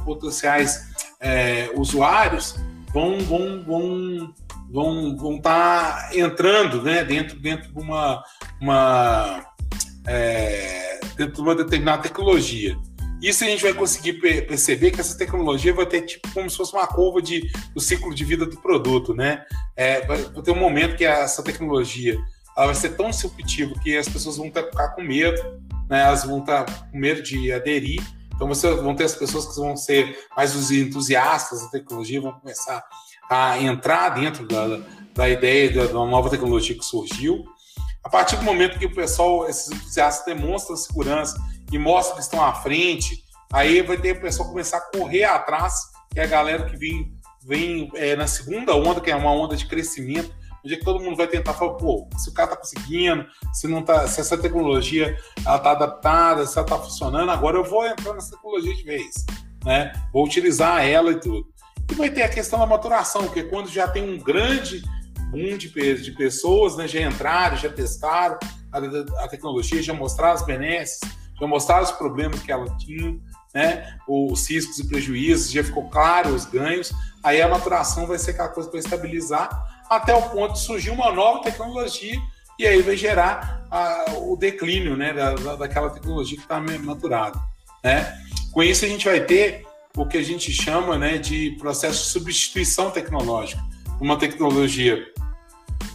potenciais 0.04 0.88
é, 1.20 1.70
usuários 1.74 2.56
vão, 2.92 3.18
vão, 3.20 3.62
vão 3.62 4.34
vão 4.72 5.16
vão 5.16 5.36
estar 5.36 6.08
tá 6.08 6.16
entrando 6.16 6.82
né, 6.82 7.04
dentro, 7.04 7.38
dentro 7.38 7.72
de 7.72 7.78
uma, 7.78 8.22
uma 8.60 9.44
é, 10.06 11.00
dentro 11.16 11.34
de 11.34 11.40
uma 11.40 11.54
determinada 11.54 12.02
tecnologia. 12.02 12.76
Isso 13.20 13.44
a 13.44 13.46
gente 13.46 13.62
vai 13.62 13.74
conseguir 13.74 14.14
perceber 14.14 14.92
que 14.92 15.00
essa 15.00 15.16
tecnologia 15.16 15.74
vai 15.74 15.84
ter 15.84 16.02
tipo 16.02 16.32
como 16.32 16.48
se 16.48 16.56
fosse 16.56 16.72
uma 16.72 16.86
curva 16.86 17.20
de, 17.20 17.50
do 17.74 17.80
ciclo 17.80 18.14
de 18.14 18.24
vida 18.24 18.46
do 18.46 18.58
produto, 18.58 19.14
né? 19.14 19.44
É, 19.76 20.06
vai 20.06 20.22
ter 20.22 20.50
um 20.50 20.58
momento 20.58 20.96
que 20.96 21.04
essa 21.04 21.42
tecnologia 21.42 22.18
ela 22.60 22.66
vai 22.66 22.74
ser 22.74 22.90
tão 22.90 23.08
disruptiva 23.08 23.74
que 23.82 23.96
as 23.96 24.06
pessoas 24.06 24.36
vão 24.36 24.46
ficar 24.48 24.88
com 24.90 25.00
medo, 25.00 25.62
né? 25.88 26.02
Elas 26.02 26.24
vão 26.24 26.40
estar 26.40 26.66
com 26.90 26.98
medo 26.98 27.22
de 27.22 27.50
aderir. 27.50 28.02
Então 28.34 28.46
você 28.46 28.70
vão 28.74 28.94
ter 28.94 29.04
as 29.04 29.14
pessoas 29.14 29.46
que 29.46 29.56
vão 29.56 29.74
ser 29.78 30.14
mais 30.36 30.54
os 30.54 30.70
entusiastas 30.70 31.62
da 31.62 31.68
tecnologia, 31.68 32.20
vão 32.20 32.32
começar 32.32 32.84
a 33.30 33.58
entrar 33.58 34.10
dentro 34.10 34.46
da, 34.46 34.78
da 35.14 35.26
ideia 35.26 35.72
da, 35.72 35.86
da 35.86 36.04
nova 36.04 36.28
tecnologia 36.28 36.76
que 36.76 36.84
surgiu. 36.84 37.46
A 38.04 38.10
partir 38.10 38.36
do 38.36 38.42
momento 38.42 38.78
que 38.78 38.84
o 38.84 38.94
pessoal, 38.94 39.48
esses 39.48 39.70
entusiastas 39.70 40.26
demonstram 40.26 40.76
segurança 40.76 41.42
e 41.72 41.78
mostram 41.78 42.16
que 42.16 42.22
estão 42.22 42.44
à 42.44 42.52
frente, 42.52 43.24
aí 43.50 43.80
vai 43.80 43.96
ter 43.96 44.18
o 44.18 44.20
pessoal 44.20 44.50
começar 44.50 44.76
a 44.76 44.98
correr 44.98 45.24
atrás, 45.24 45.72
que 46.12 46.20
é 46.20 46.24
a 46.24 46.26
galera 46.26 46.66
que 46.66 46.76
vem, 46.76 47.10
vem 47.42 47.90
é, 47.94 48.14
na 48.16 48.26
segunda 48.26 48.74
onda, 48.74 49.00
que 49.00 49.10
é 49.10 49.16
uma 49.16 49.32
onda 49.32 49.56
de 49.56 49.64
crescimento, 49.66 50.30
onde 50.64 50.74
é 50.74 50.76
que 50.76 50.84
todo 50.84 51.02
mundo 51.02 51.16
vai 51.16 51.26
tentar 51.26 51.54
falar, 51.54 51.74
pô, 51.74 52.08
se 52.16 52.28
o 52.28 52.34
cara 52.34 52.50
tá 52.50 52.56
conseguindo, 52.56 53.26
se 53.52 53.66
não 53.66 53.82
tá, 53.82 54.06
se 54.06 54.20
essa 54.20 54.36
tecnologia 54.36 55.16
ela 55.44 55.58
tá 55.58 55.72
adaptada, 55.72 56.46
se 56.46 56.58
ela 56.58 56.66
tá 56.66 56.78
funcionando, 56.78 57.30
agora 57.30 57.56
eu 57.56 57.64
vou 57.64 57.86
entrar 57.86 58.14
nessa 58.14 58.32
tecnologia 58.32 58.74
de 58.74 58.82
vez, 58.82 59.26
né? 59.64 59.92
Vou 60.12 60.24
utilizar 60.24 60.84
ela 60.84 61.12
e 61.12 61.20
tudo. 61.20 61.46
E 61.90 61.94
vai 61.94 62.10
ter 62.10 62.22
a 62.22 62.28
questão 62.28 62.58
da 62.58 62.66
maturação, 62.66 63.28
que 63.28 63.40
é 63.40 63.42
quando 63.42 63.68
já 63.68 63.88
tem 63.88 64.08
um 64.08 64.18
grande 64.18 64.82
boom 65.30 65.56
de, 65.56 65.68
de 65.68 66.12
pessoas, 66.12 66.76
né, 66.76 66.86
já 66.86 67.00
entraram, 67.00 67.56
já 67.56 67.70
testaram 67.70 68.38
a, 68.72 69.24
a 69.24 69.28
tecnologia, 69.28 69.82
já 69.82 69.94
mostraram 69.94 70.34
as 70.34 70.44
benesses, 70.44 71.00
já 71.38 71.46
mostraram 71.46 71.84
os 71.84 71.92
problemas 71.92 72.40
que 72.40 72.52
ela 72.52 72.66
tinha, 72.76 73.18
né, 73.54 73.98
os 74.06 74.48
riscos 74.48 74.78
e 74.78 74.86
prejuízos, 74.86 75.50
já 75.50 75.64
ficou 75.64 75.88
claro 75.88 76.34
os 76.34 76.44
ganhos, 76.44 76.92
aí 77.22 77.40
a 77.40 77.48
maturação 77.48 78.06
vai 78.06 78.18
ser 78.18 78.32
aquela 78.32 78.48
coisa 78.48 78.68
para 78.68 78.78
estabilizar 78.78 79.79
até 79.90 80.14
o 80.14 80.22
ponto 80.30 80.52
de 80.52 80.60
surgir 80.60 80.90
uma 80.90 81.10
nova 81.10 81.42
tecnologia 81.42 82.16
e 82.56 82.64
aí 82.64 82.80
vai 82.80 82.96
gerar 82.96 83.64
a, 83.68 84.04
o 84.18 84.36
declínio 84.36 84.96
né, 84.96 85.12
da, 85.12 85.56
daquela 85.56 85.90
tecnologia 85.90 86.36
que 86.36 86.44
está 86.44 86.60
maturada. 86.60 87.40
Né? 87.82 88.16
Com 88.52 88.62
isso, 88.62 88.84
a 88.84 88.88
gente 88.88 89.04
vai 89.04 89.20
ter 89.20 89.66
o 89.96 90.06
que 90.06 90.16
a 90.16 90.22
gente 90.22 90.52
chama 90.52 90.96
né, 90.96 91.18
de 91.18 91.56
processo 91.58 92.04
de 92.04 92.10
substituição 92.10 92.90
tecnológica. 92.90 93.60
Uma 94.00 94.16
tecnologia 94.16 95.04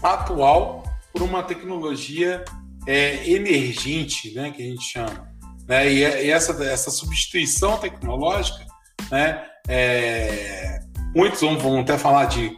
atual 0.04 0.84
por 1.14 1.22
uma 1.22 1.42
tecnologia 1.42 2.44
é, 2.86 3.30
emergente, 3.30 4.34
né, 4.34 4.52
que 4.52 4.62
a 4.62 4.66
gente 4.66 4.84
chama. 4.84 5.34
Né? 5.68 5.92
E, 5.92 6.00
e 6.00 6.32
essa, 6.32 6.52
essa 6.66 6.92
substituição 6.92 7.78
tecnológica, 7.78 8.66
né, 9.10 9.46
é, 9.68 10.80
muitos 11.16 11.40
vão, 11.40 11.58
vão 11.58 11.80
até 11.80 11.98
falar 11.98 12.26
de 12.26 12.56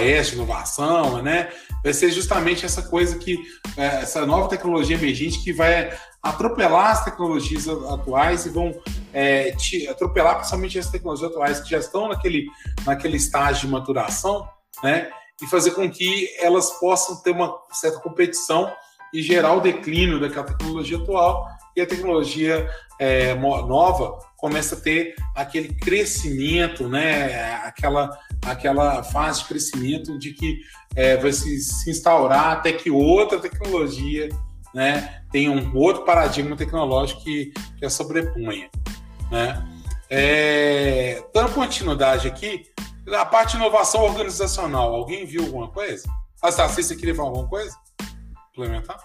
S, 0.00 0.34
inovação, 0.34 1.22
né? 1.22 1.50
Vai 1.82 1.92
ser 1.92 2.10
justamente 2.10 2.64
essa 2.64 2.82
coisa 2.82 3.18
que, 3.18 3.38
é, 3.76 4.02
essa 4.02 4.24
nova 4.26 4.48
tecnologia 4.48 4.96
emergente 4.96 5.42
que 5.42 5.52
vai 5.52 5.96
atropelar 6.22 6.90
as 6.90 7.04
tecnologias 7.04 7.68
atuais 7.68 8.46
e 8.46 8.50
vão 8.50 8.72
é, 9.12 9.54
atropelar 9.90 10.36
principalmente 10.36 10.78
as 10.78 10.90
tecnologias 10.90 11.30
atuais 11.30 11.60
que 11.60 11.70
já 11.70 11.78
estão 11.78 12.08
naquele, 12.08 12.46
naquele 12.84 13.16
estágio 13.16 13.66
de 13.66 13.72
maturação, 13.72 14.48
né? 14.82 15.10
E 15.40 15.46
fazer 15.46 15.70
com 15.72 15.88
que 15.88 16.28
elas 16.40 16.70
possam 16.80 17.16
ter 17.22 17.30
uma 17.30 17.54
certa 17.70 18.00
competição 18.00 18.72
e 19.12 19.22
gerar 19.22 19.54
o 19.54 19.60
declínio 19.60 20.20
daquela 20.20 20.44
tecnologia 20.44 20.98
atual 20.98 21.46
e 21.78 21.80
a 21.80 21.86
tecnologia 21.86 22.68
é, 22.98 23.34
nova 23.34 24.18
começa 24.36 24.74
a 24.74 24.80
ter 24.80 25.14
aquele 25.34 25.72
crescimento, 25.74 26.88
né? 26.88 27.54
Aquela, 27.64 28.18
aquela 28.44 29.02
fase 29.04 29.40
de 29.40 29.46
crescimento 29.46 30.18
de 30.18 30.32
que 30.32 30.60
é, 30.96 31.16
vai 31.16 31.32
se, 31.32 31.60
se 31.60 31.90
instaurar 31.90 32.52
até 32.52 32.72
que 32.72 32.90
outra 32.90 33.38
tecnologia 33.38 34.28
né, 34.74 35.22
tenha 35.30 35.50
um 35.50 35.76
outro 35.76 36.04
paradigma 36.04 36.56
tecnológico 36.56 37.22
que, 37.22 37.52
que 37.78 37.84
a 37.84 37.90
sobreponha. 37.90 38.68
Né? 39.30 39.68
É, 40.10 41.22
dando 41.32 41.54
continuidade 41.54 42.26
aqui, 42.26 42.64
a 43.12 43.24
parte 43.24 43.52
de 43.52 43.56
inovação 43.58 44.02
organizacional, 44.02 44.94
alguém 44.94 45.24
viu 45.24 45.44
alguma 45.44 45.68
coisa? 45.68 46.08
Ah, 46.42 46.52
tá, 46.52 46.68
você 46.68 46.94
queria 46.94 47.14
falar 47.14 47.28
alguma 47.28 47.48
coisa? 47.48 47.76
Implementar? 48.52 48.98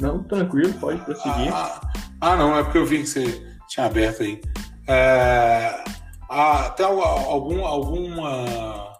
Não, 0.00 0.22
tranquilo, 0.24 0.72
pode 0.74 1.00
prosseguir. 1.04 1.52
Ah, 1.52 1.80
ah, 2.20 2.36
não, 2.36 2.56
é 2.56 2.62
porque 2.62 2.78
eu 2.78 2.86
vi 2.86 2.98
que 2.98 3.06
você 3.06 3.46
tinha 3.68 3.86
aberto 3.86 4.22
aí. 4.22 4.40
É, 4.88 5.84
até 6.28 6.84
algum, 6.84 7.64
alguma. 7.64 8.92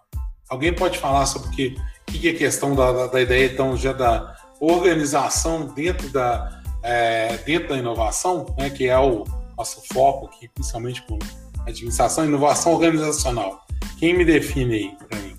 Alguém 0.48 0.74
pode 0.74 0.98
falar 0.98 1.26
sobre 1.26 1.48
o 1.48 1.50
que, 1.50 1.76
que 2.06 2.28
é 2.28 2.34
questão 2.34 2.74
da, 2.74 2.92
da, 2.92 3.06
da, 3.06 3.20
ideia 3.20 3.50
então 3.50 3.76
já 3.76 3.92
da 3.92 4.36
organização 4.60 5.66
dentro 5.66 6.10
da, 6.10 6.60
é, 6.82 7.38
dentro 7.38 7.70
da 7.70 7.78
inovação, 7.78 8.54
né, 8.58 8.68
que 8.68 8.86
é 8.86 8.98
o 8.98 9.24
nosso 9.56 9.82
foco 9.92 10.26
aqui, 10.26 10.48
principalmente 10.48 11.02
com 11.02 11.18
administração 11.66 12.24
inovação 12.24 12.72
organizacional. 12.72 13.64
Quem 13.98 14.16
me 14.16 14.24
define 14.24 14.74
aí 14.74 14.96
para 15.08 15.18
mim? 15.18 15.36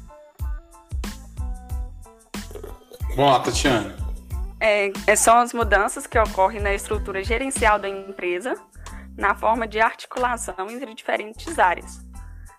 Lá, 3.15 3.39
Tatiana. 3.39 4.02
É, 4.65 4.93
é, 5.07 5.15
são 5.17 5.39
as 5.39 5.51
mudanças 5.51 6.07
que 6.07 6.17
ocorrem 6.17 6.61
na 6.61 6.73
estrutura 6.73 7.21
gerencial 7.21 7.77
da 7.77 7.89
empresa, 7.89 8.55
na 9.17 9.35
forma 9.35 9.67
de 9.67 9.81
articulação 9.81 10.69
entre 10.69 10.95
diferentes 10.95 11.59
áreas, 11.59 11.99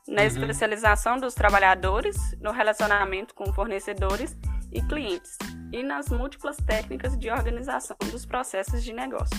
na 0.06 0.20
uhum. 0.20 0.26
especialização 0.26 1.16
dos 1.16 1.32
trabalhadores, 1.32 2.14
no 2.42 2.52
relacionamento 2.52 3.34
com 3.34 3.50
fornecedores 3.54 4.36
e 4.70 4.82
clientes, 4.82 5.38
e 5.72 5.82
nas 5.82 6.10
múltiplas 6.10 6.58
técnicas 6.58 7.18
de 7.18 7.30
organização 7.30 7.96
dos 8.10 8.26
processos 8.26 8.84
de 8.84 8.92
negócio. 8.92 9.38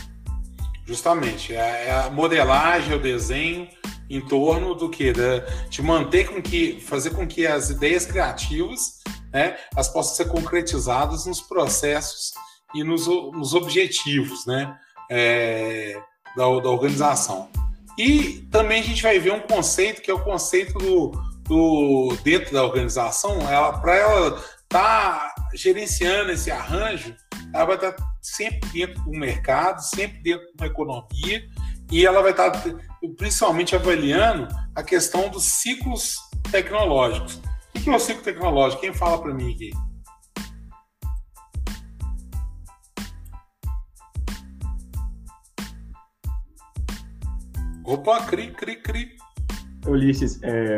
Justamente, 0.87 1.55
é, 1.55 1.89
é 1.89 1.91
a 1.91 2.09
modelagem, 2.09 2.95
o 2.95 2.99
desenho 2.99 3.69
em 4.09 4.21
torno 4.21 4.73
do 4.73 4.89
que? 4.89 5.13
De 5.69 5.83
manter 5.83 6.29
com 6.29 6.41
que, 6.41 6.81
fazer 6.81 7.11
com 7.11 7.27
que 7.27 7.45
as 7.45 7.69
ideias 7.69 8.07
criativas 8.07 9.03
né, 9.31 9.55
as 9.75 9.87
possam 9.87 10.15
ser 10.15 10.31
concretizadas 10.31 11.27
nos 11.27 11.41
processos 11.41 12.33
e 12.73 12.83
nos, 12.83 13.07
nos 13.07 13.53
objetivos 13.53 14.45
né, 14.45 14.77
é, 15.09 16.01
da, 16.35 16.43
da, 16.43 16.69
organização. 16.69 17.49
E 17.97 18.45
também 18.51 18.81
a 18.81 18.83
gente 18.83 19.01
vai 19.01 19.19
ver 19.19 19.31
um 19.31 19.39
conceito 19.39 20.01
que 20.01 20.11
é 20.11 20.13
o 20.13 20.23
conceito 20.23 20.77
do, 20.77 21.11
do 21.43 22.17
dentro 22.23 22.53
da 22.53 22.63
organização, 22.63 23.39
ela 23.49 23.79
para 23.79 23.95
ela 23.95 24.27
estar 24.63 25.33
tá 25.33 25.35
gerenciando 25.53 26.31
esse 26.31 26.51
arranjo, 26.51 27.15
ela 27.53 27.65
vai 27.65 27.75
estar 27.75 27.93
tá 27.93 28.05
sempre 28.21 28.69
dentro 28.69 29.01
do 29.03 29.11
mercado, 29.11 29.79
sempre 29.79 30.21
dentro 30.21 30.45
de 30.47 30.53
uma 30.59 30.67
economia, 30.67 31.47
e 31.91 32.05
ela 32.05 32.21
vai 32.21 32.31
estar 32.31 32.51
tá 32.51 32.61
principalmente 33.17 33.75
avaliando 33.75 34.47
a 34.75 34.83
questão 34.83 35.29
dos 35.29 35.43
ciclos 35.43 36.17
tecnológicos. 36.51 37.41
O 37.75 37.79
que 37.79 37.89
é 37.89 37.95
o 37.95 37.99
ciclo 37.99 38.23
tecnológico? 38.23 38.81
Quem 38.81 38.93
fala 38.93 39.21
para 39.21 39.33
mim 39.33 39.53
aqui? 39.53 39.71
Opa, 47.85 48.21
cri, 48.25 48.47
cri, 48.51 48.77
cri. 48.77 49.15
Ulisses, 49.87 50.41
é... 50.41 50.77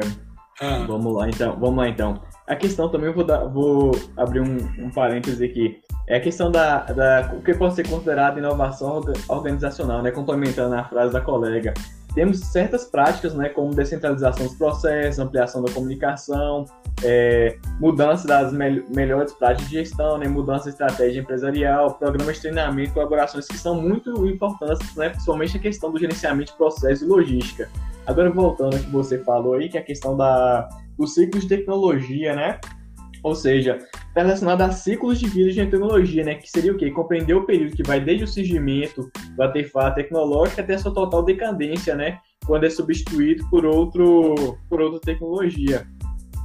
ah. 0.59 0.85
vamos 0.85 1.15
lá 1.15 1.29
então, 1.29 1.57
vamos 1.57 1.77
lá 1.77 1.87
então. 1.87 2.21
A 2.45 2.55
questão 2.55 2.89
também, 2.89 3.07
eu 3.07 3.13
vou, 3.13 3.23
dar, 3.23 3.45
vou 3.45 3.91
abrir 4.17 4.41
um, 4.41 4.57
um 4.85 4.89
parêntese 4.89 5.43
aqui, 5.45 5.79
é 6.07 6.17
a 6.17 6.19
questão 6.19 6.51
da, 6.51 6.83
da 6.83 7.33
o 7.33 7.41
que 7.41 7.53
pode 7.53 7.75
ser 7.75 7.87
considerado 7.87 8.37
inovação 8.37 9.01
organizacional, 9.29 10.01
né, 10.01 10.11
complementando 10.11 10.75
a 10.75 10.83
frase 10.83 11.13
da 11.13 11.21
colega. 11.21 11.73
Temos 12.17 12.39
certas 12.39 12.85
práticas, 12.85 13.35
né, 13.35 13.47
como 13.49 13.75
descentralização 13.75 14.47
dos 14.47 14.55
processos, 14.55 15.19
ampliação 15.19 15.61
da 15.61 15.71
comunicação, 15.71 16.65
é, 17.03 17.59
mudança 17.79 18.27
das 18.27 18.51
me 18.51 18.83
melhores 18.89 19.33
práticas 19.33 19.69
de 19.69 19.75
gestão, 19.75 20.17
né, 20.17 20.27
mudança 20.27 20.63
de 20.63 20.69
estratégia 20.71 21.21
empresarial, 21.21 21.93
programas 21.93 22.37
de 22.37 22.41
treinamento, 22.41 22.91
colaborações 22.91 23.45
que 23.45 23.55
são 23.55 23.79
muito 23.79 24.25
importantes, 24.25 24.95
né, 24.95 25.09
principalmente 25.09 25.57
a 25.57 25.59
questão 25.59 25.91
do 25.91 25.99
gerenciamento 25.99 26.53
de 26.53 26.57
processos 26.57 27.03
e 27.03 27.05
logística. 27.05 27.69
Agora, 28.07 28.31
voltando 28.31 28.77
ao 28.77 28.81
que 28.81 28.89
você 28.89 29.19
falou 29.19 29.53
aí, 29.53 29.69
que 29.69 29.77
é 29.77 29.81
a 29.81 29.83
questão 29.83 30.17
da, 30.17 30.67
do 30.97 31.05
ciclo 31.05 31.39
de 31.39 31.47
tecnologia, 31.47 32.35
né? 32.35 32.59
Ou 33.23 33.35
seja, 33.35 33.77
está 34.07 34.21
relacionado 34.21 34.61
a 34.61 34.71
ciclos 34.71 35.19
de 35.19 35.27
vida 35.27 35.51
de 35.51 35.65
tecnologia, 35.65 36.23
né? 36.23 36.35
Que 36.35 36.49
seria 36.49 36.71
o 36.71 36.77
quê? 36.77 36.91
Compreender 36.91 37.33
o 37.33 37.45
período 37.45 37.75
que 37.75 37.83
vai 37.83 37.99
desde 37.99 38.23
o 38.23 38.27
surgimento 38.27 39.09
do 39.35 39.43
artefato 39.43 39.95
tecnológico 39.95 40.61
até 40.61 40.75
a 40.75 40.79
sua 40.79 40.93
total 40.93 41.23
decadência, 41.23 41.95
né? 41.95 42.19
Quando 42.45 42.65
é 42.65 42.69
substituído 42.69 43.47
por, 43.49 43.65
outro, 43.65 44.57
por 44.69 44.81
outra 44.81 44.99
tecnologia. 45.01 45.85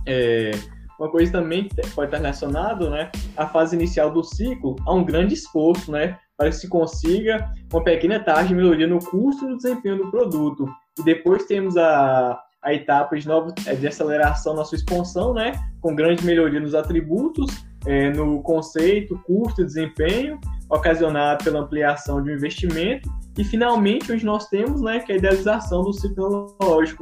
É, 0.06 0.50
uma 0.98 1.10
coisa 1.10 1.32
também 1.32 1.68
que 1.68 1.74
pode 1.94 2.08
estar 2.08 2.18
relacionado, 2.18 2.88
né, 2.88 3.10
à 3.36 3.46
fase 3.46 3.74
inicial 3.74 4.12
do 4.12 4.22
ciclo, 4.22 4.76
a 4.86 4.94
um 4.94 5.04
grande 5.04 5.34
esforço, 5.34 5.90
né, 5.90 6.16
para 6.36 6.48
que 6.48 6.56
se 6.56 6.68
consiga 6.68 7.52
uma 7.72 7.82
pequena 7.82 8.20
taxa 8.20 8.48
de 8.48 8.54
melhoria 8.54 8.86
no 8.86 8.98
custo 8.98 9.44
e 9.44 9.48
no 9.48 9.56
desempenho 9.56 9.98
do 9.98 10.10
produto. 10.10 10.66
E 10.98 11.02
depois 11.02 11.44
temos 11.46 11.76
a, 11.76 12.38
a 12.62 12.72
etapa 12.72 13.18
de, 13.18 13.26
novo, 13.26 13.52
é, 13.66 13.74
de 13.74 13.86
aceleração 13.86 14.54
na 14.54 14.64
sua 14.64 14.76
expansão, 14.76 15.34
né, 15.34 15.52
com 15.80 15.94
grande 15.94 16.24
melhoria 16.24 16.60
nos 16.60 16.74
atributos, 16.74 17.46
é, 17.86 18.10
no 18.10 18.40
conceito, 18.42 19.20
custo 19.26 19.62
e 19.62 19.64
desempenho, 19.64 20.38
ocasionado 20.70 21.42
pela 21.42 21.60
ampliação 21.60 22.22
de 22.22 22.30
um 22.30 22.34
investimento, 22.34 23.10
e 23.36 23.44
finalmente 23.44 24.12
onde 24.12 24.24
nós 24.24 24.46
temos, 24.48 24.80
né, 24.80 25.00
que 25.00 25.12
a 25.12 25.16
idealização 25.16 25.82
do 25.82 25.92
ciclo 25.92 26.56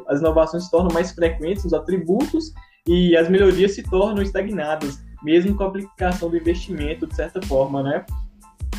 As 0.08 0.20
inovações 0.20 0.64
se 0.64 0.70
tornam 0.70 0.92
mais 0.92 1.12
frequentes 1.12 1.64
nos 1.64 1.74
atributos 1.74 2.52
e 2.86 3.16
as 3.16 3.28
melhorias 3.28 3.74
se 3.74 3.82
tornam 3.82 4.22
estagnadas, 4.22 5.02
mesmo 5.22 5.54
com 5.54 5.64
a 5.64 5.66
aplicação 5.66 6.30
do 6.30 6.36
investimento, 6.36 7.06
de 7.06 7.14
certa 7.14 7.42
forma, 7.42 7.82
né? 7.82 8.04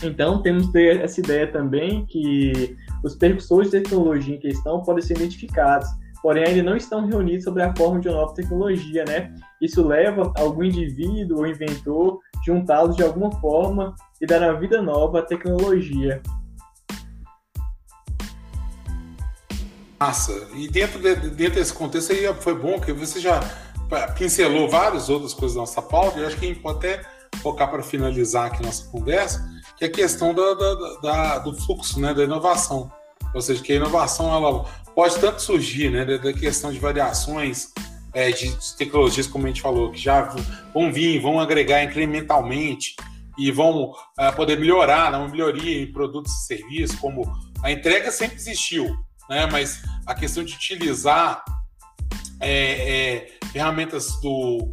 Então, 0.03 0.41
temos 0.41 0.69
ter 0.69 0.99
essa 1.01 1.19
ideia 1.19 1.45
também 1.45 2.05
que 2.07 2.75
os 3.03 3.15
percussores 3.15 3.69
de 3.69 3.81
tecnologia 3.81 4.35
em 4.35 4.39
questão 4.39 4.81
podem 4.81 5.03
ser 5.03 5.17
identificados, 5.17 5.87
porém 6.21 6.45
ainda 6.45 6.63
não 6.63 6.77
estão 6.77 7.05
reunidos 7.05 7.43
sobre 7.43 7.63
a 7.63 7.75
forma 7.75 7.99
de 7.99 8.07
uma 8.07 8.17
nova 8.17 8.34
tecnologia, 8.34 9.03
né? 9.05 9.34
Isso 9.62 9.86
leva 9.86 10.31
algum 10.38 10.63
indivíduo 10.63 11.39
ou 11.39 11.47
inventor 11.47 12.19
juntá-los 12.45 12.95
de 12.95 13.03
alguma 13.03 13.31
forma 13.39 13.95
e 14.19 14.25
dar 14.25 14.41
uma 14.41 14.60
vida 14.60 14.81
nova 14.81 15.19
à 15.19 15.21
tecnologia. 15.21 16.21
Massa. 19.99 20.47
E 20.55 20.67
dentro, 20.67 20.99
de, 20.99 21.15
dentro 21.29 21.55
desse 21.55 21.73
contexto 21.73 22.12
aí 22.12 22.34
foi 22.36 22.55
bom 22.55 22.79
que 22.79 22.91
você 22.91 23.19
já 23.19 23.39
pincelou 24.17 24.67
várias 24.67 25.10
outras 25.10 25.34
coisas 25.34 25.55
da 25.55 25.62
nossa 25.62 25.81
pauta, 25.81 26.19
e 26.19 26.25
acho 26.25 26.38
que 26.38 26.45
a 26.45 26.47
gente 26.47 26.60
pode 26.60 26.77
até 26.77 27.01
focar 27.41 27.69
para 27.69 27.84
finalizar 27.84 28.47
aqui 28.47 28.63
nossa 28.63 28.89
conversa, 28.89 29.47
que 29.77 29.84
é 29.84 29.88
a 29.88 29.91
questão 29.91 30.34
da, 30.34 30.53
da, 30.53 30.99
da, 31.01 31.39
do 31.39 31.53
fluxo, 31.53 31.99
né, 31.99 32.13
da 32.13 32.23
inovação. 32.23 32.91
Ou 33.34 33.41
seja, 33.41 33.62
que 33.62 33.73
a 33.73 33.75
inovação 33.75 34.34
ela 34.34 34.65
pode 34.95 35.19
tanto 35.19 35.41
surgir 35.41 35.89
né, 35.89 36.06
da, 36.06 36.34
questão 36.34 36.71
de 36.71 36.80
variações 36.80 37.71
é, 38.13 38.32
de, 38.32 38.56
tecnologias, 38.77 39.27
como 39.27 39.45
a 39.45 39.47
gente 39.47 39.62
falou, 39.62 39.91
que 39.91 39.99
já 39.99 40.36
vão 40.73 40.91
vir, 40.91 41.21
vão 41.21 41.39
agregar 41.39 41.84
incrementalmente 41.84 42.95
e 43.38 43.51
vão 43.51 43.93
é, 44.19 44.32
poder 44.32 44.60
melhorar, 44.60 45.13
uma 45.13 45.30
melhoria 45.30 45.82
em 45.82 45.91
produtos 45.91 46.32
e 46.34 46.47
serviços, 46.47 46.99
como 46.99 47.23
a 47.63 47.71
entrega 47.71 48.12
sempre 48.12 48.36
existiu, 48.36 48.86
né, 49.30 49.47
mas 49.51 49.82
a 50.06 50.13
questão 50.13 50.43
de 50.43 50.54
utilizar 50.54 51.43
é, 52.39 53.21
é 53.21 53.27
ferramentas 53.51 54.19
do 54.21 54.67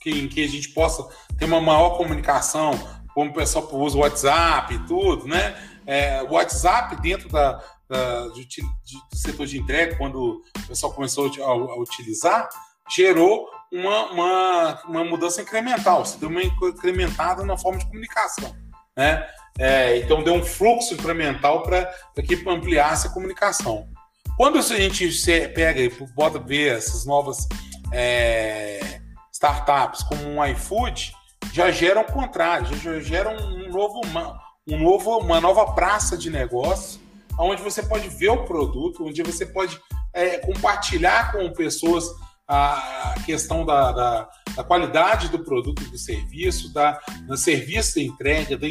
que, 0.00 0.10
em 0.10 0.28
que 0.28 0.42
a 0.42 0.48
gente 0.48 0.70
possa 0.70 1.06
ter 1.38 1.44
uma 1.44 1.60
maior 1.60 1.96
comunicação, 1.96 2.72
como 3.14 3.30
o 3.30 3.34
pessoal 3.34 3.68
usa 3.72 3.96
o 3.96 4.00
WhatsApp 4.00 4.74
e 4.74 4.78
tudo, 4.86 5.26
né? 5.26 5.56
É, 5.86 6.22
o 6.22 6.32
WhatsApp 6.32 6.96
dentro 7.00 7.28
da, 7.28 7.62
da 7.88 8.28
de, 8.28 8.62
do 9.10 9.16
setor 9.16 9.46
de 9.46 9.58
entrega, 9.58 9.96
quando 9.96 10.42
o 10.56 10.66
pessoal 10.68 10.92
começou 10.92 11.26
a, 11.26 11.46
a 11.46 11.80
utilizar, 11.80 12.48
gerou 12.94 13.48
uma, 13.72 14.12
uma, 14.12 14.82
uma, 14.84 15.04
mudança 15.04 15.42
incremental, 15.42 16.04
se 16.04 16.18
deu 16.18 16.28
uma 16.28 16.42
incrementada 16.42 17.44
na 17.44 17.56
forma 17.56 17.78
de 17.78 17.86
comunicação, 17.86 18.54
né? 18.96 19.26
É, 19.58 19.98
então 19.98 20.22
deu 20.22 20.34
um 20.34 20.44
fluxo 20.44 20.94
incremental 20.94 21.62
para 21.62 21.92
que 22.26 22.34
ampliasse 22.48 23.08
a 23.08 23.10
comunicação. 23.10 23.88
Quando 24.36 24.58
a 24.58 24.62
gente 24.62 25.10
pega 25.48 25.80
e 25.80 25.90
bota 26.14 26.38
ver 26.38 26.76
essas 26.76 27.04
novas 27.04 27.46
é, 27.92 29.00
startups 29.32 30.02
como 30.04 30.22
um 30.26 30.44
iFood, 30.46 31.12
já 31.52 31.70
geram 31.70 32.02
o 32.02 32.12
contrário, 32.12 32.66
já 32.76 33.00
geram 33.00 33.36
um 33.36 33.68
novo, 33.70 34.00
uma, 34.04 34.38
um 34.68 34.78
novo, 34.78 35.18
uma 35.18 35.40
nova 35.40 35.72
praça 35.72 36.16
de 36.16 36.30
negócio, 36.30 37.00
onde 37.38 37.62
você 37.62 37.82
pode 37.82 38.08
ver 38.08 38.30
o 38.30 38.44
produto, 38.44 39.06
onde 39.06 39.22
você 39.22 39.46
pode 39.46 39.80
é, 40.12 40.38
compartilhar 40.38 41.32
com 41.32 41.50
pessoas 41.52 42.08
a 42.52 43.14
questão 43.24 43.64
da, 43.64 43.92
da, 43.92 44.28
da, 44.56 44.64
qualidade 44.64 45.28
do 45.28 45.38
produto 45.38 45.84
do 45.84 45.96
serviço, 45.96 46.72
da, 46.72 47.00
do 47.24 47.36
serviço 47.36 47.94
da 47.94 48.02
entrega, 48.02 48.58
da, 48.58 48.66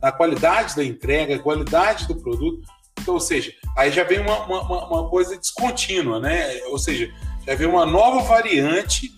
da 0.00 0.12
qualidade 0.12 0.76
da 0.76 0.84
entrega, 0.84 1.36
qualidade 1.40 2.06
do 2.06 2.14
produto. 2.14 2.62
Então, 3.00 3.14
ou 3.14 3.20
seja, 3.20 3.52
aí 3.76 3.90
já 3.90 4.04
vem 4.04 4.20
uma, 4.20 4.44
uma, 4.46 4.86
uma 4.86 5.10
coisa 5.10 5.36
descontínua, 5.36 6.20
né? 6.20 6.60
Ou 6.66 6.78
seja, 6.78 7.12
já 7.44 7.56
vem 7.56 7.66
uma 7.66 7.84
nova 7.84 8.20
variante, 8.20 9.10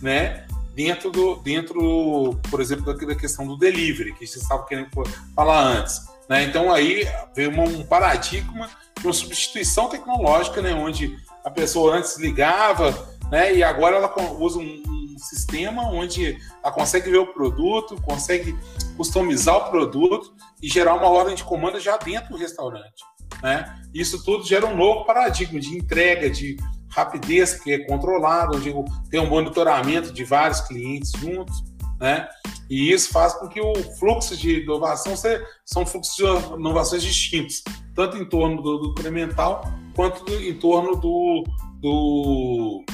né? 0.00 0.46
Dentro 0.74 1.10
do, 1.10 1.36
dentro, 1.36 2.40
por 2.50 2.60
exemplo, 2.60 2.94
da 2.94 3.14
questão 3.14 3.46
do 3.46 3.56
delivery, 3.56 4.14
que 4.14 4.26
você 4.26 4.38
estava 4.38 4.64
querendo 4.64 4.88
falar 5.34 5.62
antes. 5.62 6.12
Né? 6.28 6.44
Então 6.44 6.72
aí 6.72 7.06
veio 7.34 7.50
um 7.60 7.84
paradigma 7.84 8.70
de 8.98 9.06
uma 9.06 9.12
substituição 9.12 9.88
tecnológica, 9.88 10.62
né? 10.62 10.72
onde 10.72 11.16
a 11.44 11.50
pessoa 11.50 11.96
antes 11.96 12.16
ligava, 12.16 13.08
né? 13.30 13.54
e 13.54 13.62
agora 13.62 13.96
ela 13.96 14.14
usa 14.38 14.58
um, 14.58 14.82
um 14.86 15.18
sistema 15.18 15.82
onde 15.90 16.38
ela 16.62 16.72
consegue 16.72 17.10
ver 17.10 17.18
o 17.18 17.32
produto, 17.34 18.00
consegue 18.02 18.56
customizar 18.96 19.56
o 19.56 19.70
produto 19.70 20.34
e 20.62 20.68
gerar 20.68 20.94
uma 20.94 21.08
ordem 21.08 21.34
de 21.34 21.44
comanda 21.44 21.78
já 21.78 21.96
dentro 21.96 22.30
do 22.30 22.38
restaurante. 22.38 23.04
Né? 23.42 23.82
Isso 23.92 24.24
tudo 24.24 24.44
gera 24.44 24.66
um 24.66 24.76
novo 24.76 25.04
paradigma 25.04 25.58
de 25.58 25.76
entrega, 25.76 26.30
de 26.30 26.56
rapidez, 26.94 27.54
que 27.54 27.72
é 27.72 27.78
controlado, 27.80 28.56
onde 28.56 28.72
tem 29.10 29.20
um 29.20 29.28
monitoramento 29.28 30.12
de 30.12 30.24
vários 30.24 30.60
clientes 30.60 31.10
juntos, 31.12 31.64
né? 31.98 32.28
E 32.68 32.92
isso 32.92 33.10
faz 33.10 33.34
com 33.34 33.48
que 33.48 33.60
o 33.60 33.74
fluxo 33.98 34.36
de 34.36 34.62
inovação 34.62 35.16
seja, 35.16 35.44
são 35.64 35.84
fluxos 35.84 36.16
de 36.16 36.24
inovações 36.54 37.02
distintos, 37.02 37.62
tanto 37.94 38.16
em 38.16 38.24
torno 38.24 38.62
do, 38.62 38.78
do 38.78 38.88
incremental 38.90 39.62
quanto 39.94 40.24
do, 40.24 40.34
em 40.42 40.54
torno 40.54 40.96
do, 40.96 41.44
do, 41.80 42.84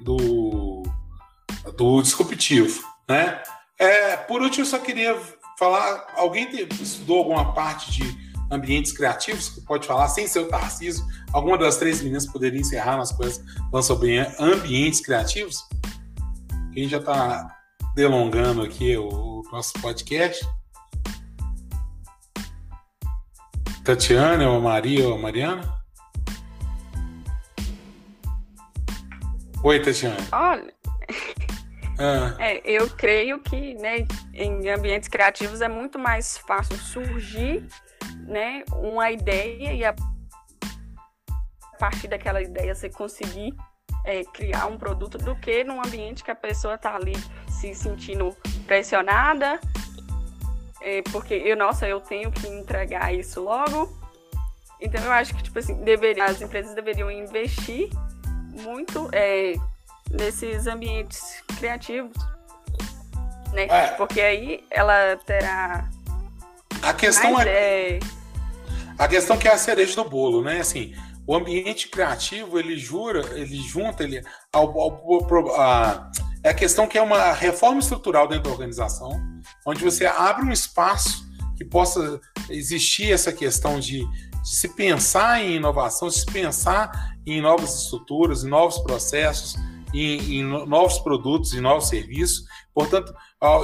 do, 0.00 0.82
do 1.76 2.02
disruptivo, 2.02 2.82
né? 3.08 3.42
É, 3.78 4.16
por 4.16 4.40
último, 4.42 4.64
eu 4.64 4.68
só 4.68 4.78
queria 4.78 5.18
falar, 5.58 6.06
alguém 6.16 6.48
estudou 6.80 7.18
alguma 7.18 7.52
parte 7.52 7.90
de 7.90 8.21
ambientes 8.52 8.92
criativos, 8.92 9.48
que 9.48 9.62
pode 9.62 9.86
falar 9.86 10.08
sem 10.08 10.26
ser 10.28 10.40
o 10.40 10.48
Tarcísio. 10.48 11.04
Alguma 11.32 11.56
das 11.56 11.78
três 11.78 12.00
meninas 12.02 12.26
poderia 12.26 12.60
encerrar 12.60 12.98
nas 12.98 13.10
coisas 13.10 13.42
falando 13.70 13.84
sobre 13.84 14.18
ambientes 14.38 15.00
criativos? 15.00 15.66
Quem 16.72 16.86
já 16.88 16.98
está 16.98 17.50
delongando 17.94 18.62
aqui 18.62 18.96
o 18.96 19.42
nosso 19.50 19.72
podcast? 19.80 20.46
Tatiana, 23.82 24.48
ou 24.48 24.58
a 24.58 24.60
Maria, 24.60 25.08
ou 25.08 25.14
a 25.14 25.18
Mariana? 25.18 25.82
Oi, 29.64 29.80
Tatiana. 29.80 30.16
Olha, 30.30 30.72
ah. 31.98 32.34
É, 32.38 32.60
eu 32.68 32.88
creio 32.90 33.38
que 33.40 33.74
né, 33.74 34.06
em 34.34 34.68
ambientes 34.68 35.08
criativos 35.08 35.60
é 35.60 35.68
muito 35.68 35.98
mais 35.98 36.38
fácil 36.38 36.76
surgir 36.76 37.64
né, 38.26 38.64
uma 38.72 39.10
ideia 39.10 39.72
e 39.72 39.84
a 39.84 39.94
partir 41.78 42.08
daquela 42.08 42.40
ideia 42.40 42.74
você 42.74 42.88
conseguir 42.88 43.54
é, 44.04 44.24
criar 44.24 44.66
um 44.66 44.76
produto 44.76 45.18
do 45.18 45.34
que 45.36 45.64
num 45.64 45.80
ambiente 45.80 46.24
que 46.24 46.30
a 46.30 46.34
pessoa 46.34 46.74
está 46.74 46.94
ali 46.94 47.14
se 47.48 47.74
sentindo 47.74 48.36
pressionada, 48.66 49.60
é, 50.80 51.02
porque 51.10 51.34
eu, 51.34 51.56
nossa, 51.56 51.86
eu 51.86 52.00
tenho 52.00 52.30
que 52.30 52.46
entregar 52.48 53.14
isso 53.14 53.40
logo. 53.40 53.96
Então 54.80 55.02
eu 55.04 55.12
acho 55.12 55.34
que 55.34 55.42
tipo 55.42 55.58
assim, 55.58 55.74
deveria, 55.84 56.24
as 56.24 56.40
empresas 56.42 56.74
deveriam 56.74 57.10
investir 57.10 57.88
muito 58.50 59.08
é, 59.12 59.54
nesses 60.10 60.66
ambientes 60.66 61.42
criativos, 61.58 62.16
né? 63.52 63.66
É. 63.68 63.88
Porque 63.94 64.20
aí 64.20 64.64
ela 64.70 65.16
terá 65.24 65.88
a 66.82 66.92
questão 66.92 67.32
mais, 67.32 67.46
é, 67.46 67.96
é 67.96 68.00
a 68.98 69.08
questão 69.08 69.38
que 69.38 69.48
é 69.48 69.52
a 69.52 69.58
cereja 69.58 69.96
do 69.96 70.08
bolo, 70.08 70.42
né? 70.42 70.60
Assim, 70.60 70.94
o 71.26 71.34
ambiente 71.34 71.88
criativo 71.88 72.58
ele 72.58 72.76
jura, 72.76 73.38
ele 73.38 73.56
junta 73.56 74.02
ele 74.02 74.22
ao, 74.52 74.78
ao, 74.78 75.60
a, 75.60 76.10
é 76.42 76.50
a 76.50 76.54
questão 76.54 76.86
que 76.86 76.98
é 76.98 77.02
uma 77.02 77.32
reforma 77.32 77.78
estrutural 77.78 78.26
dentro 78.26 78.44
da 78.44 78.50
organização, 78.50 79.20
onde 79.64 79.82
você 79.82 80.06
abre 80.06 80.44
um 80.44 80.52
espaço 80.52 81.24
que 81.56 81.64
possa 81.64 82.20
existir 82.50 83.12
essa 83.12 83.32
questão 83.32 83.78
de, 83.78 84.04
de 84.42 84.56
se 84.56 84.68
pensar 84.68 85.40
em 85.40 85.56
inovação, 85.56 86.08
de 86.08 86.18
se 86.18 86.26
pensar 86.26 87.14
em 87.24 87.40
novas 87.40 87.82
estruturas, 87.82 88.42
em 88.42 88.48
novos 88.48 88.78
processos, 88.78 89.56
em, 89.94 90.40
em 90.40 90.42
novos 90.42 90.98
produtos, 90.98 91.54
em 91.54 91.60
novos 91.60 91.88
serviços. 91.88 92.44
Portanto, 92.74 93.14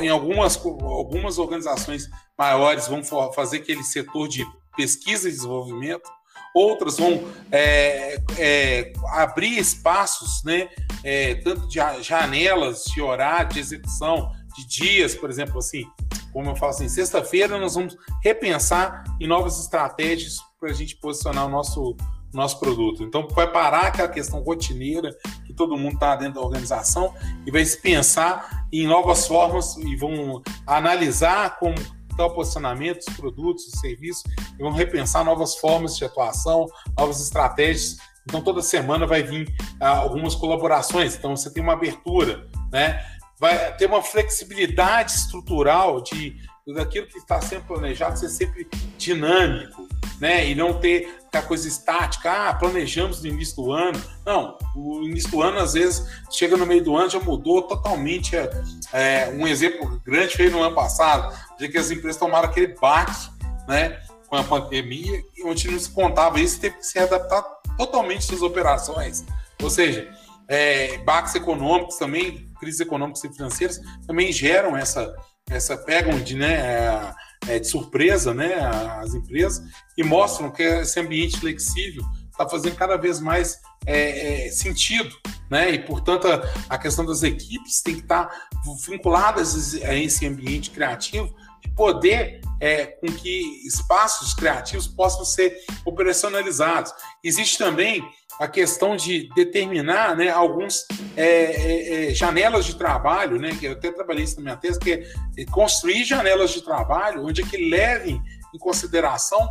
em 0.01 0.09
algumas, 0.09 0.57
algumas 0.57 1.39
organizações 1.39 2.09
maiores 2.37 2.89
vão 2.89 3.03
fazer 3.33 3.59
aquele 3.59 3.83
setor 3.83 4.29
de 4.29 4.45
pesquisa 4.77 5.29
e 5.29 5.33
desenvolvimento, 5.33 6.09
outras 6.55 6.99
vão 6.99 7.25
é, 7.53 8.21
é, 8.37 8.93
abrir 9.13 9.59
espaços, 9.59 10.43
né, 10.45 10.69
é, 11.05 11.37
tanto 11.37 11.69
de 11.69 11.79
janelas 12.03 12.85
de 12.85 13.01
horário, 13.01 13.53
de 13.53 13.61
execução, 13.61 14.33
de 14.57 14.67
dias, 14.67 15.15
por 15.15 15.31
exemplo, 15.31 15.59
assim, 15.59 15.85
como 16.33 16.51
eu 16.51 16.57
falo 16.57 16.71
assim, 16.71 16.89
sexta-feira 16.89 17.59
nós 17.59 17.75
vamos 17.75 17.97
repensar 18.23 19.05
em 19.21 19.27
novas 19.27 19.61
estratégias 19.61 20.39
para 20.59 20.71
a 20.71 20.73
gente 20.73 20.97
posicionar 20.97 21.47
o 21.47 21.49
nosso, 21.49 21.97
nosso 22.33 22.59
produto. 22.59 23.03
Então, 23.03 23.29
vai 23.29 23.51
parar 23.51 23.87
aquela 23.87 24.09
questão 24.09 24.41
rotineira 24.41 25.17
todo 25.59 25.77
mundo 25.77 25.95
está 25.95 26.17
dentro 26.17 26.35
da 26.35 26.41
organização 26.41 27.13
e 27.45 27.51
vai 27.51 27.65
se 27.65 27.77
pensar 27.79 28.67
em 28.73 28.87
novas 28.87 29.27
formas 29.27 29.77
e 29.77 29.97
vão 29.97 30.43
analisar 30.67 31.59
como 31.59 31.75
o 32.19 32.31
posicionamento 32.31 33.05
dos 33.05 33.17
produtos, 33.17 33.71
serviços, 33.81 34.25
e 34.59 34.63
vão 34.63 34.73
repensar 34.73 35.25
novas 35.25 35.57
formas 35.57 35.97
de 35.97 36.05
atuação, 36.05 36.67
novas 36.97 37.21
estratégias. 37.21 37.99
Então, 38.27 38.41
toda 38.41 38.61
semana 38.61 39.07
vai 39.07 39.23
vir 39.23 39.49
ah, 39.81 39.99
algumas 39.99 40.35
colaborações. 40.35 41.17
Então, 41.17 41.37
você 41.37 41.53
tem 41.53 41.63
uma 41.63 41.75
abertura, 41.75 42.49
né? 42.73 43.05
vai 43.39 43.77
ter 43.77 43.87
uma 43.87 44.03
flexibilidade 44.03 45.13
estrutural 45.13 46.01
de 46.03 46.37
daquilo 46.75 47.07
que 47.07 47.17
está 47.17 47.41
sendo 47.41 47.65
planejado 47.65 48.19
ser 48.19 48.29
sempre 48.29 48.69
dinâmico, 48.99 49.88
né? 50.21 50.49
E 50.49 50.55
não 50.55 50.75
ter 50.75 51.19
a 51.33 51.43
coisa 51.43 51.69
estática, 51.69 52.31
ah, 52.31 52.55
planejamos 52.55 53.23
no 53.23 53.29
início 53.29 53.57
do 53.57 53.73
ano. 53.73 54.03
Não, 54.25 54.57
o 54.75 55.03
início 55.03 55.31
do 55.31 55.43
ano, 55.43 55.59
às 55.59 55.75
vezes, 55.75 56.07
chega 56.31 56.57
no 56.57 56.67
meio 56.67 56.83
do 56.83 56.97
ano, 56.97 57.11
já 57.11 57.21
mudou 57.21 57.63
totalmente. 57.63 58.37
É, 58.37 58.51
é 58.93 59.31
um 59.31 59.47
exemplo 59.47 60.01
grande 60.05 60.37
foi 60.37 60.49
no 60.49 60.63
ano 60.63 60.75
passado, 60.75 61.35
de 61.59 61.69
que 61.69 61.79
as 61.79 61.91
empresas 61.91 62.17
tomaram 62.17 62.49
aquele 62.49 62.69
baque, 62.69 63.31
né? 63.69 64.01
Com 64.27 64.37
a 64.37 64.45
pandemia, 64.45 65.23
onde 65.45 65.71
não 65.71 65.79
se 65.79 65.91
contava 65.91 66.41
isso, 66.41 66.61
teve 66.61 66.77
que 66.77 66.87
se 66.87 66.99
adaptar 66.99 67.43
totalmente 67.77 68.25
suas 68.25 68.43
operações. 68.43 69.25
Ou 69.63 69.71
seja, 69.71 70.11
é, 70.49 70.99
baques 70.99 71.35
econômicos 71.35 71.97
também, 71.97 72.51
crises 72.59 72.81
econômicas 72.81 73.23
e 73.25 73.33
financeiras, 73.33 73.81
também 74.07 74.33
geram 74.33 74.77
essa, 74.77 75.15
essa 75.51 75.77
pegam 75.77 76.19
de, 76.21 76.37
né, 76.37 76.55
é, 76.55 77.15
é, 77.47 77.59
de 77.59 77.67
surpresa 77.67 78.35
né, 78.35 78.55
as 79.01 79.15
empresas 79.15 79.63
e 79.97 80.03
mostram 80.03 80.51
que 80.51 80.63
esse 80.63 80.99
ambiente 80.99 81.39
flexível 81.39 82.03
está 82.31 82.49
fazendo 82.49 82.77
cada 82.77 82.97
vez 82.97 83.21
mais 83.21 83.61
é, 83.85 84.47
é, 84.47 84.51
sentido, 84.51 85.15
né? 85.51 85.71
E 85.71 85.79
portanto 85.81 86.29
a, 86.29 86.43
a, 86.69 86.79
questão 86.79 87.05
das 87.05 87.23
equipes 87.23 87.83
tem 87.83 87.95
que 87.95 88.03
estar 88.03 88.27
tá 88.27 88.49
vinculadas 88.87 89.75
a 89.83 89.95
esse 89.95 90.27
ambiente 90.27 90.71
criativo 90.71 91.35
de 91.61 91.71
poder 91.71 92.41
é, 92.61 92.87
com 92.87 93.07
que 93.07 93.67
espaços 93.67 94.35
criativos 94.35 94.87
possam 94.87 95.25
ser 95.25 95.57
operacionalizados. 95.85 96.93
Existe 97.25 97.59
também 97.59 98.03
a 98.41 98.47
questão 98.47 98.97
de 98.97 99.29
determinar 99.35 100.17
né, 100.17 100.29
alguns 100.29 100.87
é, 101.17 101.25
é, 101.25 102.11
é, 102.11 102.15
janelas 102.15 102.65
de 102.65 102.77
trabalho, 102.77 103.39
né, 103.39 103.57
que 103.59 103.67
eu 103.67 103.73
até 103.73 103.91
trabalhei 103.91 104.25
isso 104.25 104.37
na 104.37 104.43
minha 104.43 104.57
tese, 104.57 104.79
que 104.79 104.93
é 104.93 105.45
construir 105.51 106.05
janelas 106.05 106.51
de 106.51 106.63
trabalho 106.63 107.25
onde 107.27 107.43
é 107.43 107.45
que 107.45 107.57
levem 107.57 108.23
em 108.55 108.59
consideração 108.59 109.49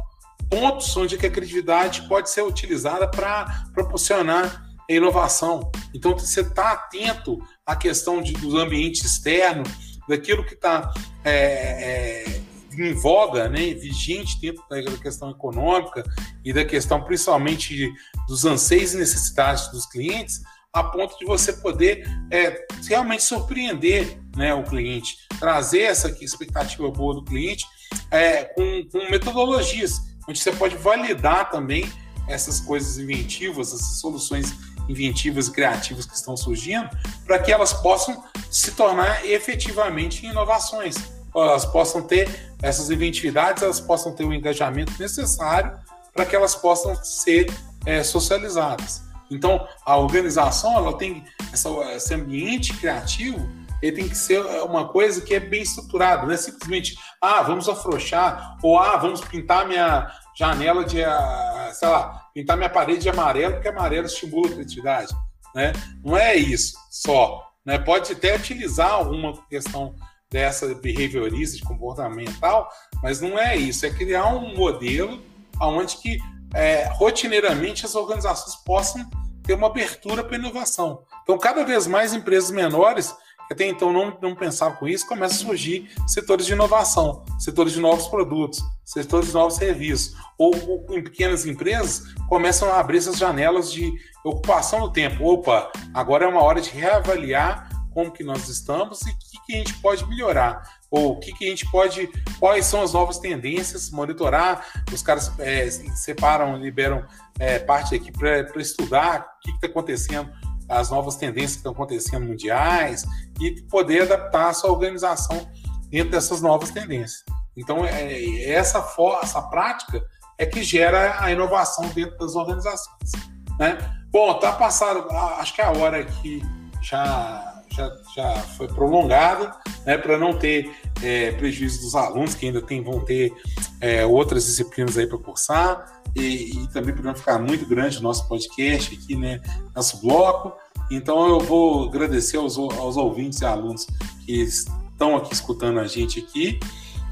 pontos 0.50 0.96
onde 0.96 1.16
é 1.16 1.18
que 1.18 1.26
a 1.26 1.30
criatividade 1.30 2.08
pode 2.08 2.30
ser 2.30 2.42
utilizada 2.42 3.08
para 3.08 3.66
proporcionar 3.74 4.66
inovação. 4.90 5.70
Então, 5.94 6.18
você 6.18 6.42
está 6.42 6.72
atento 6.72 7.40
à 7.66 7.76
questão 7.76 8.22
de, 8.22 8.34
do 8.34 8.58
ambiente 8.58 9.06
externo, 9.06 9.64
daquilo 10.08 10.46
que 10.46 10.54
está 10.54 10.94
é, 11.24 11.34
é, 11.34 12.42
em 12.84 12.94
voga, 12.94 13.50
né, 13.50 13.74
vigente 13.74 14.40
dentro 14.40 14.64
da 14.70 14.82
questão 14.98 15.30
econômica 15.30 16.04
e 16.44 16.54
da 16.54 16.66
questão 16.66 17.04
principalmente 17.04 17.92
dos 18.28 18.46
anseios 18.46 18.94
e 18.94 18.98
necessidades 18.98 19.70
dos 19.72 19.86
clientes, 19.86 20.42
a 20.74 20.84
ponto 20.84 21.18
de 21.18 21.26
você 21.26 21.54
poder 21.54 22.08
é, 22.32 22.66
realmente 22.88 23.24
surpreender 23.24 24.20
né, 24.36 24.54
o 24.54 24.64
cliente, 24.64 25.18
trazer 25.40 25.82
essa 25.82 26.16
expectativa 26.22 26.90
boa 26.92 27.16
do 27.16 27.24
cliente 27.24 27.66
é, 28.12 28.44
com, 28.44 28.88
com 28.92 29.10
metodologias, 29.10 30.00
onde 30.28 30.40
você 30.40 30.52
pode 30.52 30.76
validar 30.78 31.50
também 31.50 31.90
essas 32.28 32.60
coisas 32.60 32.98
inventivas, 32.98 33.74
essas 33.74 34.00
soluções 34.00 34.54
inventivas 34.90 35.48
e 35.48 35.52
criativas 35.52 36.06
que 36.06 36.16
estão 36.16 36.36
surgindo, 36.36 36.90
para 37.26 37.40
que 37.40 37.52
elas 37.52 37.74
possam 37.74 38.24
se 38.50 38.72
tornar 38.72 39.26
efetivamente 39.26 40.26
inovações. 40.26 40.96
Elas 41.36 41.66
possam 41.66 42.02
ter 42.02 42.47
essas 42.62 42.90
inventividades, 42.90 43.64
elas 43.64 43.80
possam 43.80 44.14
ter 44.14 44.24
o 44.24 44.34
engajamento 44.34 44.94
necessário 45.00 45.78
para 46.14 46.26
que 46.26 46.36
elas 46.36 46.56
possam 46.56 46.96
ser 47.04 47.48
é, 47.86 48.04
socializadas. 48.04 49.04
Então, 49.30 49.68
a 49.86 49.98
organização 49.98 50.76
ela 50.76 50.98
tem 50.98 51.24
essa, 51.52 51.70
esse 51.94 52.14
ambiente 52.14 52.74
criativo, 52.74 53.48
ele 53.82 53.96
tem 53.96 54.10
que 54.10 54.18
ser 54.18 54.40
uma 54.64 54.88
coisa 54.88 55.22
que 55.22 55.36
é 55.36 55.40
bem 55.40 55.62
estruturada, 55.62 56.26
não 56.26 56.34
é 56.34 56.38
simplesmente, 56.38 56.98
ah, 57.22 57.44
vamos 57.44 57.70
afrouxar, 57.70 58.58
ou 58.64 58.78
ah, 58.80 58.98
vamos 58.98 59.22
pintar 59.22 59.68
minha 59.68 60.12
janela 60.36 60.84
de, 60.84 61.04
ah, 61.04 61.70
sei 61.74 61.88
lá, 61.88 62.28
pintar 62.34 62.58
minha 62.58 62.70
parede 62.70 63.02
de 63.02 63.10
amarelo, 63.10 63.54
porque 63.54 63.68
amarelo 63.68 64.08
estimula 64.08 64.48
a 64.48 64.54
criatividade. 64.54 65.14
Né? 65.54 65.74
Não 66.04 66.18
é 66.18 66.36
isso 66.36 66.78
só. 66.90 67.48
Né? 67.66 67.78
Pode 67.78 68.14
até 68.14 68.36
utilizar 68.36 68.92
alguma 68.92 69.34
questão 69.48 69.94
dessa 70.30 70.74
behaviorista 70.76 71.58
de 71.58 71.64
comportamental, 71.64 72.70
mas 73.02 73.22
não 73.22 73.40
é 73.40 73.56
isso. 73.56 73.86
É 73.86 73.90
criar 73.90 74.28
um 74.28 74.56
modelo 74.56 75.22
onde 75.62 75.98
que 75.98 76.20
é, 76.54 76.88
rotineiramente 76.94 77.86
as 77.86 77.96
organizações 77.96 78.56
possam 78.58 79.08
ter 79.44 79.54
uma 79.54 79.68
abertura 79.68 80.24
para 80.24 80.38
inovação. 80.38 81.04
Então, 81.24 81.38
cada 81.38 81.64
vez 81.64 81.88
mais 81.88 82.14
empresas 82.14 82.52
menores 82.52 83.16
que 83.48 83.54
até 83.54 83.66
então 83.66 83.94
não, 83.94 84.18
não 84.22 84.36
pensavam 84.36 84.78
com 84.78 84.88
isso, 84.88 85.08
começam 85.08 85.38
a 85.38 85.48
surgir 85.48 85.90
setores 86.06 86.46
de 86.46 86.52
inovação, 86.52 87.24
setores 87.40 87.72
de 87.72 87.80
novos 87.80 88.08
produtos, 88.08 88.62
setores 88.84 89.28
de 89.30 89.34
novos 89.34 89.56
serviços. 89.56 90.16
Ou, 90.38 90.54
ou 90.68 90.98
em 90.98 91.02
pequenas 91.02 91.46
empresas 91.46 92.14
começam 92.28 92.70
a 92.70 92.80
abrir 92.80 92.98
essas 92.98 93.18
janelas 93.18 93.72
de 93.72 93.94
ocupação 94.24 94.82
do 94.82 94.92
tempo. 94.92 95.24
Opa, 95.26 95.72
agora 95.94 96.26
é 96.26 96.28
uma 96.28 96.44
hora 96.44 96.60
de 96.60 96.70
reavaliar 96.72 97.67
como 97.98 98.12
que 98.12 98.24
nós 98.24 98.48
estamos 98.48 99.02
e 99.02 99.10
o 99.10 99.18
que, 99.18 99.44
que 99.44 99.56
a 99.56 99.58
gente 99.58 99.74
pode 99.80 100.08
melhorar 100.08 100.62
ou 100.92 101.14
o 101.14 101.20
que, 101.20 101.34
que 101.34 101.48
a 101.48 101.50
gente 101.50 101.68
pode, 101.72 102.08
quais 102.40 102.68
são 102.68 102.84
as 102.84 102.94
novas 102.94 103.18
tendências, 103.18 103.90
monitorar, 103.90 104.64
os 104.94 105.02
caras 105.02 105.32
é, 105.40 105.68
separam, 105.68 106.58
liberam 106.58 107.04
é, 107.40 107.58
parte 107.58 107.96
aqui 107.96 108.12
para 108.12 108.62
estudar 108.62 109.22
o 109.22 109.40
que 109.42 109.50
está 109.50 109.66
acontecendo, 109.66 110.32
as 110.70 110.92
novas 110.92 111.16
tendências 111.16 111.54
que 111.54 111.58
estão 111.58 111.72
acontecendo 111.72 112.24
mundiais 112.24 113.04
e 113.42 113.64
poder 113.64 114.04
adaptar 114.04 114.50
a 114.50 114.54
sua 114.54 114.72
organização 114.72 115.50
dentro 115.90 116.12
dessas 116.12 116.40
novas 116.40 116.70
tendências. 116.70 117.24
Então, 117.58 117.84
é, 117.84 118.44
essa, 118.44 118.80
for, 118.80 119.18
essa 119.24 119.42
prática 119.42 120.06
é 120.38 120.46
que 120.46 120.62
gera 120.62 121.20
a 121.20 121.32
inovação 121.32 121.90
dentro 121.90 122.16
das 122.20 122.36
organizações. 122.36 123.12
Né? 123.58 123.76
Bom, 124.12 124.38
tá 124.38 124.52
passado, 124.52 125.10
acho 125.40 125.56
que 125.56 125.62
é 125.62 125.66
a 125.66 125.72
hora 125.72 126.06
que 126.06 126.44
já 126.80 127.47
já, 127.70 127.92
já 128.16 128.36
foi 128.58 128.68
prolongada, 128.68 129.56
né, 129.86 129.98
para 129.98 130.18
não 130.18 130.38
ter 130.38 130.72
é, 131.02 131.32
prejuízo 131.34 131.82
dos 131.82 131.96
alunos 131.96 132.36
que 132.36 132.46
ainda 132.46 132.62
tem, 132.62 132.84
vão 132.84 133.04
ter 133.04 133.34
é, 133.80 134.06
outras 134.06 134.46
disciplinas 134.46 134.98
aí 134.98 135.08
para 135.08 135.18
cursar 135.18 136.02
e, 136.16 136.64
e 136.64 136.68
também 136.70 136.94
para 136.94 137.04
não 137.04 137.16
ficar 137.16 137.40
muito 137.40 137.66
grande 137.66 138.00
o 138.00 138.02
nosso 138.02 138.28
podcast 138.28 138.96
aqui, 138.96 139.16
né, 139.16 139.42
nosso 139.76 140.02
bloco. 140.02 140.54
Então 140.90 141.28
eu 141.28 141.40
vou 141.40 141.88
agradecer 141.88 142.38
aos, 142.38 142.58
aos 142.58 142.98
ouvintes 142.98 143.42
e 143.42 143.46
alunos 143.46 143.86
que 144.26 144.42
estão 144.42 145.16
aqui 145.16 145.34
escutando 145.34 145.80
a 145.80 145.88
gente 145.88 146.20
aqui 146.20 146.60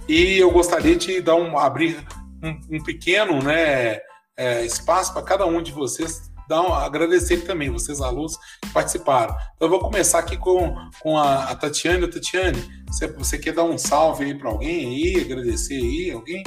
e 0.08 0.38
eu 0.38 0.52
gostaria 0.52 0.96
de 0.96 1.20
dar 1.22 1.36
um, 1.36 1.58
abrir 1.58 2.06
um, 2.42 2.78
um 2.78 2.84
pequeno 2.84 3.42
né, 3.42 4.00
é, 4.38 4.66
espaço 4.66 5.14
para 5.14 5.22
cada 5.24 5.46
um 5.46 5.62
de 5.62 5.72
vocês 5.72 6.32
dar 6.48 6.62
um, 6.62 6.74
agradecer 6.74 7.42
também, 7.42 7.70
vocês 7.70 8.02
alunos 8.02 8.38
que 8.62 8.70
participaram. 8.72 9.36
Então, 9.56 9.68
eu 9.68 9.70
vou 9.70 9.80
começar 9.80 10.20
aqui 10.20 10.38
com, 10.38 10.76
com 11.02 11.18
a, 11.18 11.46
a 11.46 11.56
Tatiane. 11.56 12.08
Tatiane, 12.08 12.62
você, 12.88 13.08
você 13.08 13.38
quer 13.38 13.54
dar 13.54 13.64
um 13.64 13.78
salve 13.78 14.26
aí 14.26 14.36
para 14.36 14.50
alguém 14.50 14.86
aí, 14.86 15.22
agradecer 15.22 15.76
aí, 15.76 16.12
alguém? 16.12 16.44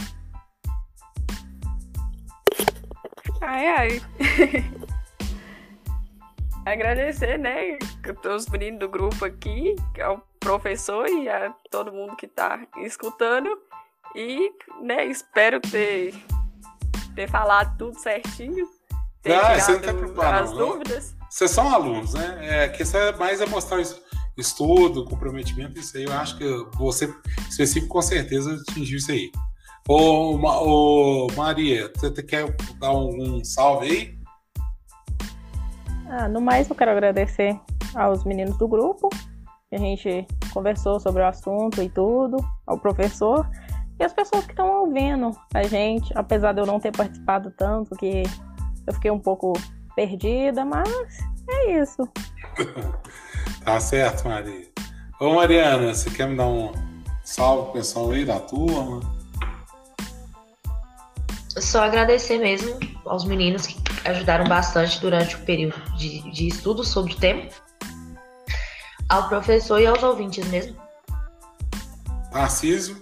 Ai, 3.43 3.67
ai. 3.67 4.03
agradecer, 6.65 7.39
né, 7.39 7.79
os 8.35 8.47
meninos 8.49 8.81
do 8.81 8.89
grupo 8.89 9.25
aqui, 9.25 9.75
ao 10.03 10.23
professor 10.39 11.09
e 11.09 11.29
a 11.29 11.53
todo 11.71 11.93
mundo 11.93 12.15
que 12.15 12.27
está 12.27 12.61
escutando. 12.79 13.49
E, 14.15 14.53
né, 14.83 15.07
espero 15.07 15.61
ter, 15.61 16.15
ter 17.15 17.29
falado 17.29 17.77
tudo 17.77 17.99
certinho 17.99 18.78
ter 19.29 19.37
ah, 19.37 19.61
você 19.61 19.73
não 19.73 19.81
tá 19.81 19.95
preocupado, 19.95 20.45
as 20.45 20.51
não. 20.53 20.59
dúvidas. 20.59 21.17
Vocês 21.31 21.51
são 21.51 21.73
alunos, 21.73 22.15
né? 22.15 22.39
É, 22.41 22.65
a 22.65 22.69
questão 22.69 23.01
é 23.01 23.17
mais 23.17 23.41
é 23.41 23.47
mostrar 23.47 23.83
estudo, 24.37 25.05
comprometimento, 25.05 25.79
isso 25.79 25.97
aí 25.97 26.05
eu 26.05 26.13
acho 26.13 26.39
que 26.39 26.45
você 26.77 27.13
específico 27.49 27.89
com 27.89 28.03
certeza 28.03 28.55
atingiu 28.69 28.99
isso 28.99 29.11
aí. 29.11 29.31
Ô, 29.89 30.37
ô 30.37 31.27
Maria, 31.37 31.91
você 31.95 32.11
quer 32.23 32.55
dar 32.79 32.93
um, 32.93 33.39
um 33.39 33.45
salve 33.45 33.87
aí? 33.87 34.19
Ah, 36.09 36.29
no 36.29 36.41
mais 36.41 36.69
eu 36.69 36.77
quero 36.77 36.91
agradecer 36.91 37.59
aos 37.95 38.25
meninos 38.25 38.57
do 38.57 38.69
grupo, 38.69 39.09
que 39.69 39.77
a 39.77 39.79
gente 39.79 40.27
conversou 40.53 41.01
sobre 41.01 41.23
o 41.23 41.27
assunto 41.27 41.83
e 41.83 41.89
tudo, 41.89 42.39
ao 42.67 42.79
professor 42.79 43.49
e 43.99 44.05
as 44.05 44.13
pessoas 44.13 44.45
que 44.45 44.53
estão 44.53 44.83
ouvindo 44.83 45.37
a 45.53 45.65
gente, 45.65 46.13
apesar 46.15 46.53
de 46.53 46.61
eu 46.61 46.67
não 46.67 46.79
ter 46.79 46.93
participado 46.93 47.53
tanto, 47.57 47.97
que 47.97 48.23
eu 48.89 48.95
fiquei 48.95 49.11
um 49.11 49.19
pouco 49.19 49.53
perdida, 49.95 50.65
mas 50.65 50.89
é 51.49 51.81
isso. 51.81 52.09
tá 53.65 53.79
certo, 53.79 54.27
Maria. 54.27 54.67
Ô 55.21 55.35
Mariana, 55.35 55.95
você 55.95 56.11
quer 56.11 56.27
me 56.27 56.37
dar 56.37 56.47
um 56.47 56.73
salve 57.23 57.65
pro 57.65 57.73
pessoal 57.75 58.11
aí 58.11 58.25
da 58.25 58.41
turma? 58.41 59.01
Só 61.49 61.83
agradecer 61.83 62.39
mesmo 62.39 62.79
aos 63.05 63.25
meninos 63.25 63.67
que 63.67 63.77
ajudaram 64.09 64.47
bastante 64.47 65.01
durante 65.01 65.37
o 65.37 65.41
período 65.41 65.79
de, 65.97 66.31
de 66.31 66.49
estudo 66.49 66.83
sobre 66.83 67.13
o 67.13 67.17
tema. 67.17 67.49
Ao 69.09 69.29
professor 69.29 69.81
e 69.81 69.87
aos 69.87 70.03
ouvintes 70.03 70.47
mesmo. 70.49 70.77
Tarcísio? 72.31 72.99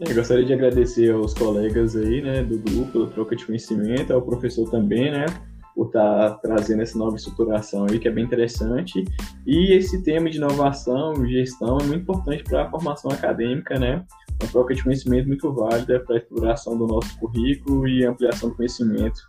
Eu 0.00 0.14
gostaria 0.14 0.44
de 0.46 0.54
agradecer 0.54 1.12
aos 1.12 1.34
colegas 1.34 1.94
aí, 1.94 2.22
né, 2.22 2.42
do 2.42 2.58
grupo, 2.58 2.90
pela 2.90 3.06
troca 3.08 3.36
de 3.36 3.44
conhecimento, 3.44 4.14
ao 4.14 4.22
professor 4.22 4.68
também, 4.70 5.10
né, 5.10 5.26
por 5.74 5.88
estar 5.88 6.30
tá 6.30 6.34
trazendo 6.36 6.80
essa 6.80 6.96
nova 6.96 7.16
estruturação 7.16 7.84
aí, 7.84 7.98
que 7.98 8.08
é 8.08 8.10
bem 8.10 8.24
interessante. 8.24 9.04
E 9.46 9.74
esse 9.74 10.02
tema 10.02 10.30
de 10.30 10.38
inovação 10.38 11.14
gestão 11.26 11.78
é 11.78 11.84
muito 11.84 12.00
importante 12.00 12.42
para 12.44 12.62
a 12.62 12.70
formação 12.70 13.10
acadêmica, 13.10 13.78
né, 13.78 14.02
uma 14.40 14.50
troca 14.50 14.74
de 14.74 14.82
conhecimento 14.82 15.28
muito 15.28 15.52
válida 15.52 16.00
para 16.00 16.14
a 16.14 16.18
exploração 16.18 16.78
do 16.78 16.86
nosso 16.86 17.18
currículo 17.18 17.86
e 17.86 18.06
ampliação 18.06 18.48
do 18.48 18.56
conhecimento. 18.56 19.20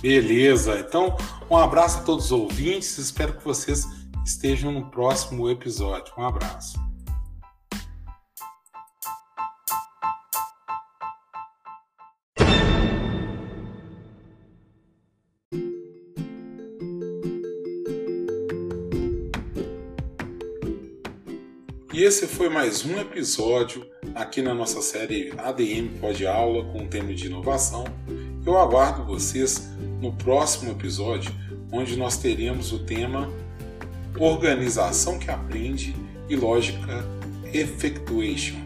Beleza, 0.00 0.78
então 0.80 1.14
um 1.50 1.56
abraço 1.56 1.98
a 1.98 2.02
todos 2.02 2.26
os 2.26 2.32
ouvintes, 2.32 2.96
espero 2.96 3.34
que 3.34 3.44
vocês 3.44 3.86
estejam 4.24 4.72
no 4.72 4.86
próximo 4.90 5.50
episódio. 5.50 6.14
Um 6.16 6.24
abraço. 6.24 6.85
Esse 22.06 22.28
foi 22.28 22.48
mais 22.48 22.84
um 22.84 23.00
episódio 23.00 23.84
aqui 24.14 24.40
na 24.40 24.54
nossa 24.54 24.80
série 24.80 25.32
ADM 25.38 25.98
Pode 26.00 26.24
Aula 26.24 26.64
com 26.66 26.84
o 26.84 26.86
tema 26.86 27.12
de 27.12 27.26
inovação. 27.26 27.82
Eu 28.46 28.56
aguardo 28.56 29.02
vocês 29.04 29.68
no 30.00 30.12
próximo 30.12 30.70
episódio, 30.70 31.34
onde 31.72 31.96
nós 31.96 32.16
teremos 32.16 32.72
o 32.72 32.78
tema 32.78 33.28
Organização 34.20 35.18
que 35.18 35.32
Aprende 35.32 35.96
e 36.28 36.36
Lógica 36.36 37.04
Effectuation. 37.52 38.60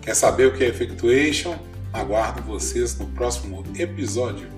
Quer 0.00 0.14
saber 0.14 0.46
o 0.46 0.56
que 0.56 0.64
é 0.64 0.68
Effectuation? 0.68 1.54
Aguardo 1.92 2.40
vocês 2.44 2.98
no 2.98 3.06
próximo 3.08 3.62
episódio. 3.78 4.55